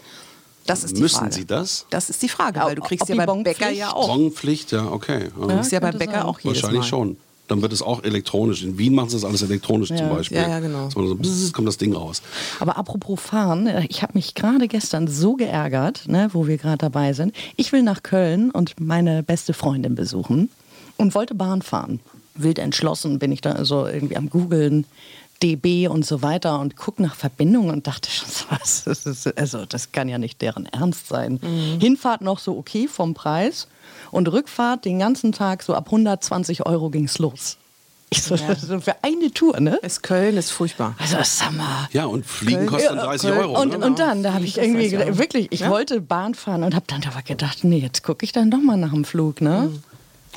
Das 0.66 0.84
ist 0.84 0.96
die 0.96 1.00
Müssen 1.00 1.18
Frage. 1.20 1.32
Sie 1.32 1.46
das? 1.46 1.86
Das 1.90 2.10
ist 2.10 2.22
die 2.22 2.28
Frage, 2.28 2.60
weil 2.60 2.74
du 2.74 2.82
kriegst 2.82 3.02
Ob 3.02 3.08
ja 3.16 3.24
beim 3.24 3.42
Bäcker 3.42 3.70
ja 3.70 3.92
auch. 3.94 4.08
Bonpflicht, 4.08 4.70
ja, 4.72 4.86
okay. 4.86 5.28
Du 5.34 5.46
kriegst 5.46 5.72
ja 5.72 5.80
beim 5.80 5.96
Bäcker 5.96 6.12
sein. 6.12 6.22
auch 6.22 6.40
jedes 6.40 6.62
Wahrscheinlich 6.62 6.82
Mal. 6.82 6.86
schon. 6.88 7.16
Dann 7.48 7.62
wird 7.62 7.72
es 7.72 7.82
auch 7.82 8.04
elektronisch. 8.04 8.62
In 8.62 8.78
Wien 8.78 8.94
machen 8.94 9.08
sie 9.08 9.16
das 9.16 9.24
alles 9.24 9.42
elektronisch 9.42 9.88
zum 9.88 10.08
Beispiel. 10.08 10.38
Ja, 10.38 10.48
ja, 10.48 10.60
genau. 10.60 10.90
So, 10.90 11.06
so 11.06 11.14
bzzz, 11.16 11.52
kommt 11.52 11.66
das 11.66 11.78
Ding 11.78 11.94
raus. 11.94 12.22
Aber 12.60 12.76
apropos 12.76 13.20
fahren, 13.20 13.66
äh, 13.66 13.86
ich 13.88 14.02
habe 14.02 14.12
mich 14.14 14.34
gerade 14.34 14.68
gestern 14.68 15.08
so 15.08 15.34
geärgert, 15.34 16.06
ne, 16.06 16.28
wo 16.32 16.46
wir 16.46 16.58
gerade 16.58 16.78
dabei 16.78 17.12
sind. 17.14 17.34
Ich 17.56 17.72
will 17.72 17.82
nach 17.82 18.02
Köln 18.02 18.50
und 18.50 18.78
meine 18.80 19.22
beste 19.22 19.54
Freundin 19.54 19.94
besuchen 19.94 20.50
und 20.96 21.14
wollte 21.14 21.34
Bahn 21.34 21.62
fahren. 21.62 22.00
Wild 22.34 22.58
entschlossen 22.58 23.18
bin 23.18 23.32
ich 23.32 23.40
da 23.40 23.52
also 23.52 23.86
irgendwie 23.86 24.16
am 24.16 24.30
googeln. 24.30 24.84
DB 25.42 25.86
und 25.88 26.04
so 26.04 26.22
weiter 26.22 26.58
und 26.58 26.76
guck 26.76 26.98
nach 27.00 27.14
Verbindungen 27.14 27.70
und 27.70 27.86
dachte 27.86 28.10
schon, 28.10 28.28
so, 28.28 28.44
was, 28.50 28.84
das 28.84 29.06
ist, 29.06 29.38
also 29.38 29.64
das 29.66 29.92
kann 29.92 30.08
ja 30.08 30.18
nicht 30.18 30.40
deren 30.42 30.66
Ernst 30.66 31.08
sein. 31.08 31.38
Hinfahrt 31.80 32.20
noch 32.22 32.38
so 32.38 32.56
okay 32.58 32.88
vom 32.88 33.14
Preis 33.14 33.68
und 34.10 34.30
Rückfahrt 34.30 34.84
den 34.84 34.98
ganzen 34.98 35.32
Tag 35.32 35.62
so 35.62 35.74
ab 35.74 35.86
120 35.86 36.66
Euro 36.66 36.90
ging's 36.90 37.18
los. 37.18 37.56
Ich 38.10 38.22
so, 38.22 38.36
ist 38.36 38.64
für 38.82 38.94
eine 39.02 39.30
Tour, 39.34 39.60
ne? 39.60 39.78
Es 39.82 40.00
Köln 40.00 40.38
ist 40.38 40.50
furchtbar. 40.50 40.94
Also 40.98 41.18
sag 41.22 41.52
mal. 41.52 41.88
Ja, 41.92 42.06
und 42.06 42.24
Fliegen 42.24 42.60
Köln- 42.60 42.68
kostet 42.70 42.96
ja, 42.96 43.04
30 43.04 43.28
Köln- 43.30 43.38
Euro. 43.38 43.60
Und, 43.60 43.78
ne? 43.78 43.84
und 43.86 43.98
dann, 43.98 44.22
da 44.22 44.32
habe 44.32 44.46
ich 44.46 44.56
irgendwie, 44.56 44.86
ich 44.86 45.18
wirklich, 45.18 45.48
ich 45.50 45.68
wollte 45.68 46.00
Bahn 46.00 46.34
fahren 46.34 46.62
und 46.62 46.74
habe 46.74 46.86
dann 46.88 47.04
aber 47.04 47.20
gedacht, 47.20 47.64
nee, 47.64 47.78
jetzt 47.80 48.02
gucke 48.02 48.24
ich 48.24 48.32
dann 48.32 48.50
doch 48.50 48.60
mal 48.62 48.78
nach 48.78 48.92
dem 48.94 49.04
Flug, 49.04 49.42
ne? 49.42 49.70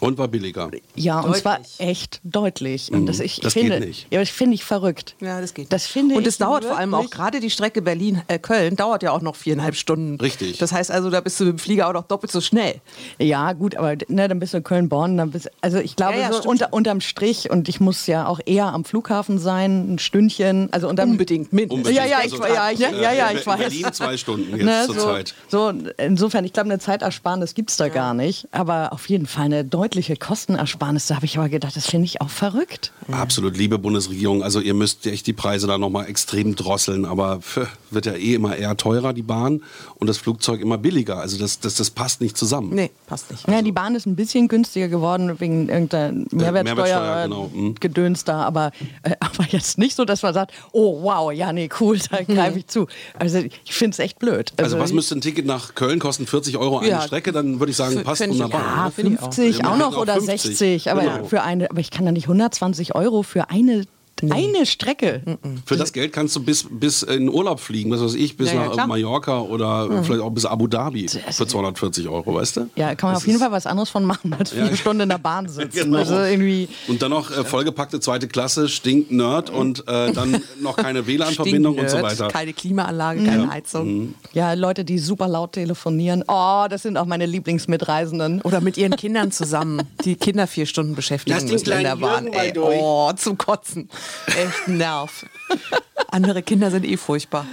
Und 0.02 0.18
war 0.18 0.28
billiger. 0.28 0.70
Ja, 0.96 1.22
und 1.22 1.36
zwar 1.38 1.58
Deutlich. 1.60 1.80
echt 1.80 2.20
deutlich. 2.26 2.92
Und 2.92 3.06
das, 3.06 3.20
ich 3.22 3.40
Das 3.40 3.54
geht 3.54 3.72
finde, 3.72 3.86
nicht. 3.88 4.08
Ja, 4.12 4.20
das 4.20 4.30
finde 4.30 4.56
ich 4.56 4.66
verrückt. 4.66 5.16
Ja, 5.22 5.40
das 5.40 5.54
geht. 5.54 5.72
Das 5.72 5.86
finde 5.86 6.16
und 6.16 6.28
es 6.28 6.38
dauert 6.38 6.66
vor 6.66 6.76
allem 6.78 6.94
auch 6.94 7.10
gerade 7.10 7.40
die 7.40 7.50
Strecke 7.50 7.82
Berlin-Köln 7.82 8.76
dauert 8.76 9.04
ja 9.04 9.12
auch 9.12 9.22
noch 9.22 9.36
viereinhalb 9.36 9.76
Stunden. 9.76 10.20
Richtig. 10.20 10.58
Das 10.58 10.72
heißt 10.74 10.92
also, 10.92 11.10
da 11.10 11.22
bist 11.22 11.40
du 11.40 11.46
mit 11.46 11.54
dem 11.54 11.60
Flieger 11.60 11.88
auch 11.88 11.94
noch 11.94 12.08
doppelt 12.08 12.32
so 12.32 12.42
schnell. 12.42 12.76
Ja, 13.20 13.54
gut, 13.54 13.76
aber 13.76 13.96
ne, 14.08 14.28
dann 14.28 14.40
bist 14.40 14.54
du 14.54 14.58
in 14.58 14.64
Köln-Bonn, 14.64 15.18
dann 15.18 15.32
bist 15.32 15.50
also 15.62 15.78
ich 15.78 15.96
glaube 15.96 16.16
Ja, 16.16 16.32
ja, 16.32 16.34
so 16.34 16.50
unter, 16.50 16.74
unterm 16.74 17.00
Strich 17.00 17.50
und 17.52 17.70
ich 17.70 17.80
muss 17.80 18.08
ja 18.08 18.26
auch 18.28 18.40
eher 18.46 18.66
am 18.74 18.84
Flughafen 18.84 19.38
sein, 19.38 19.94
ein 19.94 20.00
Stündchen, 20.00 20.70
also 20.74 20.90
unterm 20.90 21.12
Unbedingt. 21.12 21.52
Unbedingt. 21.52 21.88
Ja, 21.92 22.06
ja, 22.06 22.18
ich, 22.26 22.34
Also, 22.34 22.40
war- 22.40 22.50
ja, 22.54 22.72
ich, 22.72 22.80
ja, 22.80 22.90
ja, 22.90 23.14
ja, 23.14 23.32
ich 23.32 23.46
weiß. 23.46 23.60
Berlin 23.60 23.94
zwei 23.94 24.18
Stunden 24.18 24.52
jetzt 24.56 24.66
Ne, 24.66 24.84
zur 24.88 24.96
so, 24.96 25.02
Zeit. 25.02 25.36
so, 25.48 25.72
insofern, 25.98 26.44
ich 26.46 26.54
glaube, 26.54 26.70
eine 26.70 26.80
Zeitersparnis 26.80 27.54
gibt 27.54 27.70
es 27.70 27.78
da 27.78 27.88
gar 27.90 28.16
nicht. 28.16 28.48
Aber 28.52 28.94
auf 28.94 29.08
jeden 29.08 29.28
Fall 29.28 29.46
eine 29.46 29.64
deutliche 29.64 29.91
Kostenersparnis. 30.20 31.08
Da 31.08 31.16
habe 31.16 31.26
ich 31.26 31.38
aber 31.38 31.50
gedacht, 31.50 31.76
das 31.76 31.86
finde 31.88 32.06
ich 32.06 32.22
auch 32.22 32.30
verrückt. 32.30 32.92
Absolut, 33.12 33.58
liebe 33.58 33.78
Bundesregierung. 33.78 34.44
Also 34.44 34.60
ihr 34.60 34.74
müsst 34.74 35.06
echt 35.06 35.28
die 35.28 35.34
Preise 35.34 35.68
da 35.68 35.78
nochmal 35.78 36.08
extrem 36.08 36.56
drosseln. 36.56 37.06
Aber 37.06 37.42
pf, 37.42 37.68
wird 37.92 38.06
ja 38.06 38.14
eh 38.14 38.36
immer 38.36 38.56
eher 38.56 38.76
teurer, 38.78 39.14
die 39.14 39.22
Bahn. 39.22 39.62
Und 39.96 40.08
das 40.08 40.18
Flugzeug 40.18 40.62
immer 40.62 40.78
billiger. 40.78 41.18
Also 41.20 41.38
das, 41.38 41.60
das, 41.60 41.76
das 41.76 41.90
passt 41.92 42.22
nicht 42.22 42.38
zusammen. 42.38 42.74
Nee, 42.74 42.92
passt 43.08 43.30
nicht. 43.32 43.48
Ja, 43.48 43.62
die 43.62 43.72
Bahn 43.72 43.96
ist 43.96 44.06
ein 44.06 44.16
bisschen 44.16 44.48
günstiger 44.48 44.88
geworden 44.88 45.40
wegen 45.40 45.70
irgendeiner 45.70 46.14
Mehrwertsteuer, 46.32 46.64
Mehrwertsteuer, 46.64 47.24
genau. 47.24 47.52
Mhm. 47.54 47.76
Gedöns 47.80 48.24
da, 48.24 48.44
aber, 48.44 48.72
äh, 49.04 49.12
aber 49.20 49.46
jetzt 49.50 49.78
nicht 49.78 49.96
so, 49.96 50.06
dass 50.06 50.24
man 50.24 50.34
sagt, 50.34 50.54
oh 50.72 51.02
wow, 51.04 51.32
ja 51.34 51.52
nee, 51.54 51.70
cool, 51.80 52.00
da 52.10 52.24
greife 52.24 52.60
ich 52.60 52.68
zu. 52.68 52.88
Also 53.20 53.40
ich 53.40 53.74
finde 53.74 53.96
es 53.96 54.00
echt 54.00 54.20
blöd. 54.20 54.54
Also 54.58 54.80
was 54.80 54.94
müsste 54.94 55.16
ein 55.16 55.22
Ticket 55.22 55.46
nach 55.46 55.76
Köln 55.76 56.00
kosten? 56.00 56.26
40 56.28 56.58
Euro 56.58 56.80
eine 56.80 56.90
Ja. 56.90 57.02
Strecke? 57.02 57.32
Dann 57.32 57.60
würde 57.60 57.72
ich 57.72 57.78
sagen, 57.78 58.02
passt 58.04 58.28
wunderbar. 58.28 58.62
ja, 58.62 58.86
Ja, 58.86 58.92
finde 58.92 59.14
ich 59.14 59.20
auch. 59.20 59.34
50 59.34 59.58
Ja, 59.60 59.72
auch 59.72 59.78
wir 59.78 59.81
noch 59.82 59.98
oder 59.98 60.14
50, 60.16 60.58
60, 60.58 60.92
aber 60.92 61.02
genau. 61.02 61.24
für 61.26 61.42
eine, 61.42 61.70
aber 61.70 61.80
ich 61.80 61.92
kann 61.92 62.06
da 62.06 62.12
nicht 62.12 62.26
120 62.26 62.96
Euro 62.96 63.24
für 63.24 63.50
eine, 63.50 63.84
eine 64.30 64.66
Strecke. 64.66 65.22
Für 65.66 65.78
das 65.78 65.94
Geld 65.94 66.14
kannst 66.14 66.36
du 66.36 66.44
bis, 66.44 66.66
bis 66.70 67.04
in 67.04 67.30
Urlaub 67.30 67.60
fliegen, 67.60 67.92
was 67.92 68.02
weiß 68.02 68.16
ich, 68.16 68.38
bis 68.38 68.50
Ja, 68.50 68.56
ja, 68.56 68.66
nach 68.68 68.74
klar. 68.74 68.88
Mallorca 68.88 69.40
oder 69.42 70.04
vielleicht 70.04 70.22
auch 70.22 70.30
bis 70.30 70.46
Abu 70.46 70.68
Dhabi 70.68 71.08
für 71.08 71.48
240 71.48 72.08
Euro, 72.08 72.34
weißt 72.36 72.58
du? 72.58 72.70
Ja, 72.76 72.94
kann 72.96 73.08
man 73.10 73.14
Das 73.16 73.24
auf 73.24 73.28
jeden 73.28 73.40
Fall 73.40 73.52
was 73.52 73.66
anderes 73.66 73.90
von 73.90 74.06
machen, 74.06 74.34
als 74.34 74.52
vier 74.52 74.66
Ja. 74.66 74.76
Stunden 74.76 75.02
in 75.04 75.10
der 75.10 75.18
Bahn 75.18 75.48
sitzen. 75.48 75.72
Genau. 75.92 75.98
Also 75.98 76.16
irgendwie, 76.16 76.68
Und 76.88 77.02
dann 77.02 77.12
noch 77.12 77.32
äh, 77.32 77.44
vollgepackte 77.44 78.00
zweite 78.00 78.28
Klasse, 78.28 78.68
stinkt 78.70 79.12
Nerd 79.12 79.50
und 79.50 79.88
äh, 79.88 80.12
dann 80.12 80.42
noch 80.62 80.76
keine 80.78 81.08
WLAN-Verbindung 81.08 81.78
und 81.78 81.90
so 81.90 82.02
weiter. 82.02 82.28
Keine 82.28 82.54
Klimaanlage, 82.54 83.24
keine 83.24 83.50
Heizung. 83.50 84.14
ja, 84.34 84.54
Leute, 84.54 84.84
die 84.86 85.00
super 85.00 85.28
laut 85.28 85.54
telefonieren. 85.54 86.24
Oh, 86.28 86.66
das 86.70 86.84
sind 86.84 86.98
auch 86.98 87.06
meine 87.06 87.26
Lieblingsmitreisenden. 87.26 88.42
Oder 88.42 88.62
mit 88.62 88.78
ihren 88.78 88.96
Kindern 88.96 89.32
zusammen, 89.32 89.82
die 90.06 90.16
Kinder 90.16 90.48
vier 90.48 90.66
Stunden 90.66 90.96
beschäftigen 90.96 91.36
Lass 91.36 91.46
den 91.46 91.54
müssen 91.54 91.72
in 91.72 91.84
der 91.84 91.96
Bahn. 91.96 92.28
Ey, 92.28 92.54
oh, 92.58 93.12
zum 93.14 93.38
Kotzen. 93.38 93.90
Echt 94.28 94.68
ein 94.68 94.78
Nerv. 94.78 95.26
Andere 96.10 96.42
Kinder 96.42 96.72
sind 96.72 96.86
eh 96.86 96.98
furchtbar. 96.98 97.46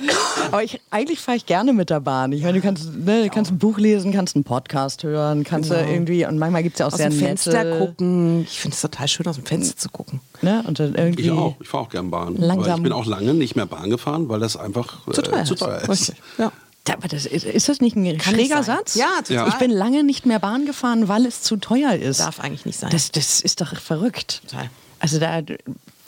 Aber 0.51 0.63
ich, 0.65 0.81
eigentlich 0.91 1.21
fahre 1.21 1.37
ich 1.37 1.47
gerne 1.47 1.73
mit 1.73 1.91
der 1.91 2.01
Bahn. 2.01 2.33
Ich 2.33 2.43
meine, 2.43 2.55
du 2.59 2.61
kannst, 2.65 2.93
ne, 2.93 3.25
du 3.25 3.31
kannst 3.31 3.51
ein 3.53 3.59
Buch 3.59 3.79
lesen, 3.79 4.13
kannst 4.13 4.35
einen 4.35 4.45
Podcast 4.45 5.05
hören, 5.05 5.45
kannst 5.45 5.71
du 5.71 5.75
irgendwie, 5.75 6.27
und 6.27 6.39
manchmal 6.39 6.63
gibt 6.63 6.75
es 6.77 6.81
ja 6.81 6.87
auch 6.87 6.93
Aus 6.93 6.99
sehr 6.99 7.11
dem 7.11 7.19
Fenster 7.19 7.65
nette, 7.65 7.79
gucken. 7.79 8.43
Ich 8.43 8.59
finde 8.61 8.75
es 8.75 8.81
total 8.81 9.07
schön, 9.07 9.27
aus 9.27 9.37
dem 9.37 9.47
Fenster 9.47 9.77
zu 9.77 9.89
gucken. 9.91 10.21
Ne, 10.43 10.65
und 10.67 10.81
dann 10.81 10.95
irgendwie. 10.95 11.23
Ich 11.25 11.31
auch. 11.31 11.57
Ich 11.61 11.69
fahre 11.69 11.85
auch 11.85 11.89
gern 11.89 12.11
Bahn. 12.11 12.37
Langsam. 12.37 12.65
Aber 12.71 12.77
ich 12.79 12.83
bin 12.83 12.93
auch 12.93 13.07
lange 13.07 13.35
nicht 13.35 13.55
mehr 13.55 13.67
Bahn 13.67 13.91
gefahren, 13.91 14.29
weil 14.29 14.41
das 14.41 14.57
einfach 14.57 15.07
äh, 15.07 15.13
Zu 15.13 15.23
teuer 15.23 15.45
zu 15.45 15.55
ist. 15.55 15.61
teuer 15.61 15.79
ist. 15.83 15.89
Richtig. 15.89 16.17
Ja. 16.39 16.53
Ja, 16.87 16.95
Aber 16.95 17.09
das 17.09 17.27
ist, 17.27 17.45
ist 17.45 17.69
das 17.69 17.81
nicht 17.83 17.97
ein 17.97 18.17
Kann 18.17 18.35
schräger. 18.35 18.63
Satz? 18.63 18.95
Ja, 18.95 19.09
total. 19.23 19.49
Ich 19.49 19.55
bin 19.57 19.71
lange 19.71 20.05
nicht 20.05 20.25
mehr 20.25 20.39
Bahn 20.39 20.65
gefahren, 20.65 21.07
weil 21.07 21.27
es 21.27 21.43
zu 21.43 21.59
teuer 21.59 21.93
ist. 21.93 22.21
Darf 22.21 22.41
eigentlich 22.41 22.65
nicht 22.65 22.79
sein. 22.79 22.89
Das, 22.91 23.13
das 23.13 23.43
ist 23.43 23.61
doch 23.61 23.77
verrückt. 23.77 24.41
Total. 24.49 24.71
Also 24.99 25.19
da 25.19 25.43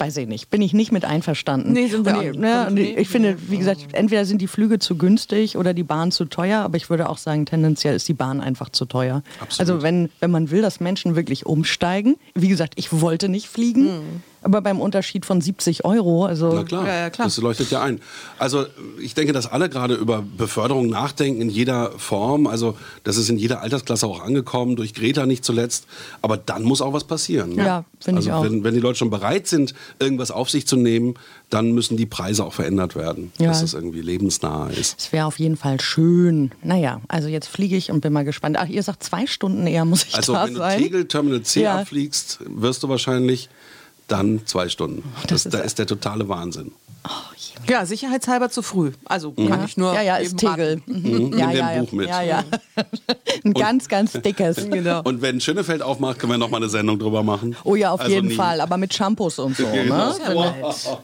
weiß 0.00 0.16
ich 0.16 0.26
nicht, 0.26 0.50
bin 0.50 0.62
ich 0.62 0.72
nicht 0.72 0.90
mit 0.90 1.04
einverstanden. 1.04 1.72
Nee, 1.72 1.86
sind 1.86 2.06
wir 2.06 2.16
und, 2.16 2.40
ne, 2.40 2.66
und 2.68 2.78
ich, 2.78 2.96
ich 2.96 3.08
finde, 3.08 3.36
wie 3.48 3.58
gesagt, 3.58 3.88
entweder 3.92 4.24
sind 4.24 4.40
die 4.40 4.46
Flüge 4.48 4.78
zu 4.78 4.96
günstig 4.96 5.56
oder 5.56 5.74
die 5.74 5.82
Bahn 5.82 6.10
zu 6.10 6.24
teuer, 6.24 6.60
aber 6.60 6.76
ich 6.76 6.90
würde 6.90 7.08
auch 7.08 7.18
sagen, 7.18 7.46
tendenziell 7.46 7.94
ist 7.94 8.08
die 8.08 8.14
Bahn 8.14 8.40
einfach 8.40 8.70
zu 8.70 8.86
teuer. 8.86 9.22
Absolut. 9.40 9.60
Also 9.60 9.82
wenn, 9.82 10.08
wenn 10.20 10.30
man 10.30 10.50
will, 10.50 10.62
dass 10.62 10.80
Menschen 10.80 11.14
wirklich 11.16 11.46
umsteigen, 11.46 12.16
wie 12.34 12.48
gesagt, 12.48 12.74
ich 12.76 13.00
wollte 13.00 13.28
nicht 13.28 13.48
fliegen, 13.48 14.22
aber 14.42 14.60
beim 14.62 14.80
Unterschied 14.80 15.26
von 15.26 15.40
70 15.40 15.84
Euro, 15.84 16.24
also 16.24 16.52
Na 16.52 16.64
klar, 16.64 16.86
Ja, 16.86 16.94
ja, 16.96 17.10
klar. 17.10 17.26
das 17.26 17.36
leuchtet 17.38 17.70
ja 17.70 17.82
ein. 17.82 18.00
Also 18.38 18.66
ich 19.00 19.14
denke, 19.14 19.32
dass 19.32 19.46
alle 19.46 19.68
gerade 19.68 19.94
über 19.94 20.22
Beförderung 20.36 20.88
nachdenken 20.88 21.40
in 21.42 21.50
jeder 21.50 21.90
Form. 21.98 22.46
Also 22.46 22.76
das 23.04 23.16
ist 23.16 23.28
in 23.28 23.38
jeder 23.38 23.60
Altersklasse 23.60 24.06
auch 24.06 24.22
angekommen, 24.22 24.76
durch 24.76 24.94
Greta 24.94 25.26
nicht 25.26 25.44
zuletzt. 25.44 25.86
Aber 26.22 26.36
dann 26.36 26.62
muss 26.62 26.80
auch 26.80 26.92
was 26.92 27.04
passieren. 27.04 27.54
ne? 27.56 27.64
Ja, 27.64 27.84
finde 28.00 28.18
also 28.18 28.28
ich 28.30 28.34
auch. 28.34 28.44
Wenn, 28.44 28.64
wenn 28.64 28.74
die 28.74 28.80
Leute 28.80 28.98
schon 28.98 29.10
bereit 29.10 29.46
sind, 29.46 29.74
irgendwas 29.98 30.30
auf 30.30 30.48
sich 30.50 30.66
zu 30.66 30.76
nehmen, 30.76 31.14
dann 31.50 31.72
müssen 31.72 31.96
die 31.96 32.06
Preise 32.06 32.44
auch 32.44 32.52
verändert 32.54 32.94
werden, 32.96 33.32
Ja. 33.38 33.48
dass 33.48 33.62
es 33.62 33.74
irgendwie 33.74 34.00
lebensnah 34.02 34.68
ist. 34.70 34.98
es 35.00 35.12
wäre 35.12 35.26
auf 35.26 35.38
jeden 35.38 35.56
Fall 35.56 35.80
schön. 35.80 36.52
Naja, 36.62 37.00
also 37.08 37.28
jetzt 37.28 37.48
fliege 37.48 37.76
ich 37.76 37.90
und 37.90 38.00
bin 38.00 38.12
mal 38.12 38.24
gespannt. 38.24 38.56
Ach, 38.58 38.68
ihr 38.68 38.82
sagt 38.82 39.02
zwei 39.02 39.26
Stunden 39.26 39.66
eher 39.66 39.84
muss 39.84 40.04
ich 40.04 40.14
Also 40.14 40.32
da 40.32 40.44
wenn 40.46 40.54
du 40.54 40.58
sein. 40.60 40.78
Tegel 40.78 41.04
Terminal 41.06 41.42
C 41.42 41.62
Ja. 41.62 41.78
abfliegst, 41.80 42.38
wirst 42.46 42.82
du 42.82 42.88
wahrscheinlich 42.88 43.48
dann 44.10 44.46
zwei 44.46 44.68
Stunden. 44.68 45.02
Das, 45.26 45.46
ist 45.46 45.54
da 45.54 45.60
ist 45.60 45.78
der 45.78 45.86
totale 45.86 46.28
Wahnsinn. 46.28 46.72
Ja, 47.68 47.86
sicherheitshalber 47.86 48.50
zu 48.50 48.62
früh. 48.62 48.92
Also 49.04 49.32
kann 49.32 49.64
ich 49.64 49.76
nur. 49.76 49.94
ja, 49.94 50.02
ja, 50.02 50.16
ist 50.16 50.36
Tegel. 50.36 50.82
Mhm. 50.86 51.02
Nimm 51.02 51.38
Ja, 51.38 51.50
ja, 51.50 51.66
ein 51.66 51.76
ja. 51.76 51.80
Buch 51.82 51.92
mit. 51.92 52.08
Ja, 52.08 52.22
ja. 52.22 52.44
Ein 53.44 53.54
ganz, 53.54 53.88
ganz 53.88 54.12
dickes. 54.12 54.56
Genau. 54.70 55.02
Und 55.02 55.22
wenn 55.22 55.40
Schönefeld 55.40 55.82
aufmacht, 55.82 56.18
können 56.18 56.32
wir 56.32 56.38
noch 56.38 56.50
mal 56.50 56.58
eine 56.58 56.68
Sendung 56.68 56.98
drüber 56.98 57.22
machen. 57.22 57.56
Oh 57.64 57.74
ja, 57.74 57.90
auf 57.90 58.00
Also 58.00 58.12
jeden 58.12 58.28
nie. 58.28 58.34
Fall, 58.34 58.60
aber 58.60 58.76
mit 58.76 58.92
Shampoos 58.94 59.38
und 59.38 59.56
so. 59.56 59.64
Ne? 59.64 59.84
Genau. 59.84 60.14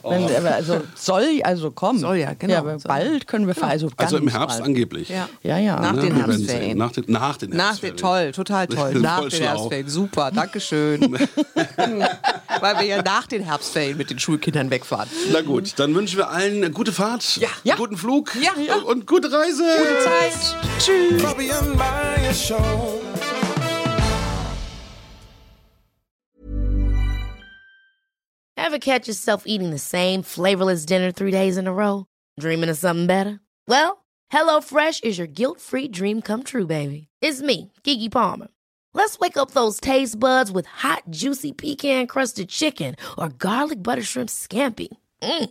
Wenn, 0.03 0.29
wenn, 0.29 0.47
also 0.47 0.81
soll, 0.95 1.41
also 1.43 1.71
kommen. 1.71 1.99
Soll 1.99 2.17
ja, 2.19 2.35
genau. 2.35 2.63
Soll. 2.65 2.79
bald 2.85 3.27
können 3.27 3.47
wir 3.47 3.55
fahren. 3.55 3.71
Also, 3.71 3.89
Also 3.97 4.19
im 4.19 4.29
Herbst 4.29 4.59
bald. 4.59 4.69
angeblich. 4.69 5.09
Ja. 5.09 5.29
Ja, 5.43 5.59
ja. 5.59 5.81
Nach 5.81 5.93
Ne? 5.95 6.03
den 6.03 6.17
Herbstferien. 6.17 6.79
Nach 6.79 6.93
den, 6.93 7.05
nach 7.09 7.37
den 7.39 7.51
Nach 7.51 7.79
den, 7.79 7.97
Herbstferien. 7.97 7.97
toll, 7.97 8.33
total 8.33 8.67
toll. 8.67 8.95
Nach 9.01 9.21
den 9.23 9.31
schlau. 9.31 9.47
Herbstferien. 9.47 9.89
Super, 9.89 10.31
Dankeschön. 10.31 11.01
Weil 12.61 12.79
wir 12.79 12.85
ja 12.87 13.03
nach 13.03 13.27
den 13.27 13.43
Herbstferien 13.43 13.97
mit 13.97 14.11
den 14.11 14.19
Schulkindern 14.19 14.71
wegfahren. 14.71 15.09
Na 15.33 15.43
gut, 15.43 15.75
dann 15.77 15.95
wünschen 15.95 16.19
wir 16.19 16.26
allen 16.27 16.57
eine 16.65 16.71
gute 16.71 16.93
Fahrt, 16.93 17.37
Ja. 17.37 17.49
einen 17.65 17.77
guten 17.79 17.97
Flug 17.97 18.35
Ja, 18.37 18.53
ja. 18.61 18.77
und 18.77 19.07
gute 19.07 19.31
Reise. 19.33 19.65
Gute 19.79 19.99
Zeit. 20.05 20.57
Tschüss. 20.79 21.23
Fabian 21.23 21.77
Meyer 21.77 22.33
Show. 22.35 23.01
Ever 28.57 28.79
catch 28.79 29.07
yourself 29.07 29.45
eating 29.47 29.71
the 29.71 29.79
same 29.79 30.23
flavorless 30.23 30.85
dinner 30.87 31.13
three 31.13 31.31
days 31.31 31.57
in 31.57 31.67
a 31.67 31.73
row? 31.73 32.07
Dreaming 32.41 32.71
of 32.71 32.77
something 32.79 33.07
better? 33.07 33.41
Well, 33.69 34.05
HelloFresh 34.33 35.05
is 35.05 35.19
your 35.19 35.27
guilt 35.29 35.61
free 35.61 35.89
dream 35.89 36.21
come 36.21 36.43
true, 36.43 36.67
baby. 36.67 37.09
It's 37.21 37.41
me, 37.43 37.73
Kiki 37.85 38.09
Palmer. 38.09 38.49
Let's 38.93 39.19
wake 39.19 39.37
up 39.37 39.51
those 39.53 39.79
taste 39.79 40.19
buds 40.19 40.51
with 40.51 40.67
hot, 40.67 41.03
juicy 41.11 41.53
pecan 41.53 42.07
crusted 42.07 42.49
chicken 42.49 42.97
or 43.19 43.29
garlic 43.29 43.83
butter 43.83 44.03
shrimp 44.03 44.31
scampi. 44.31 44.89
Mm. 45.23 45.51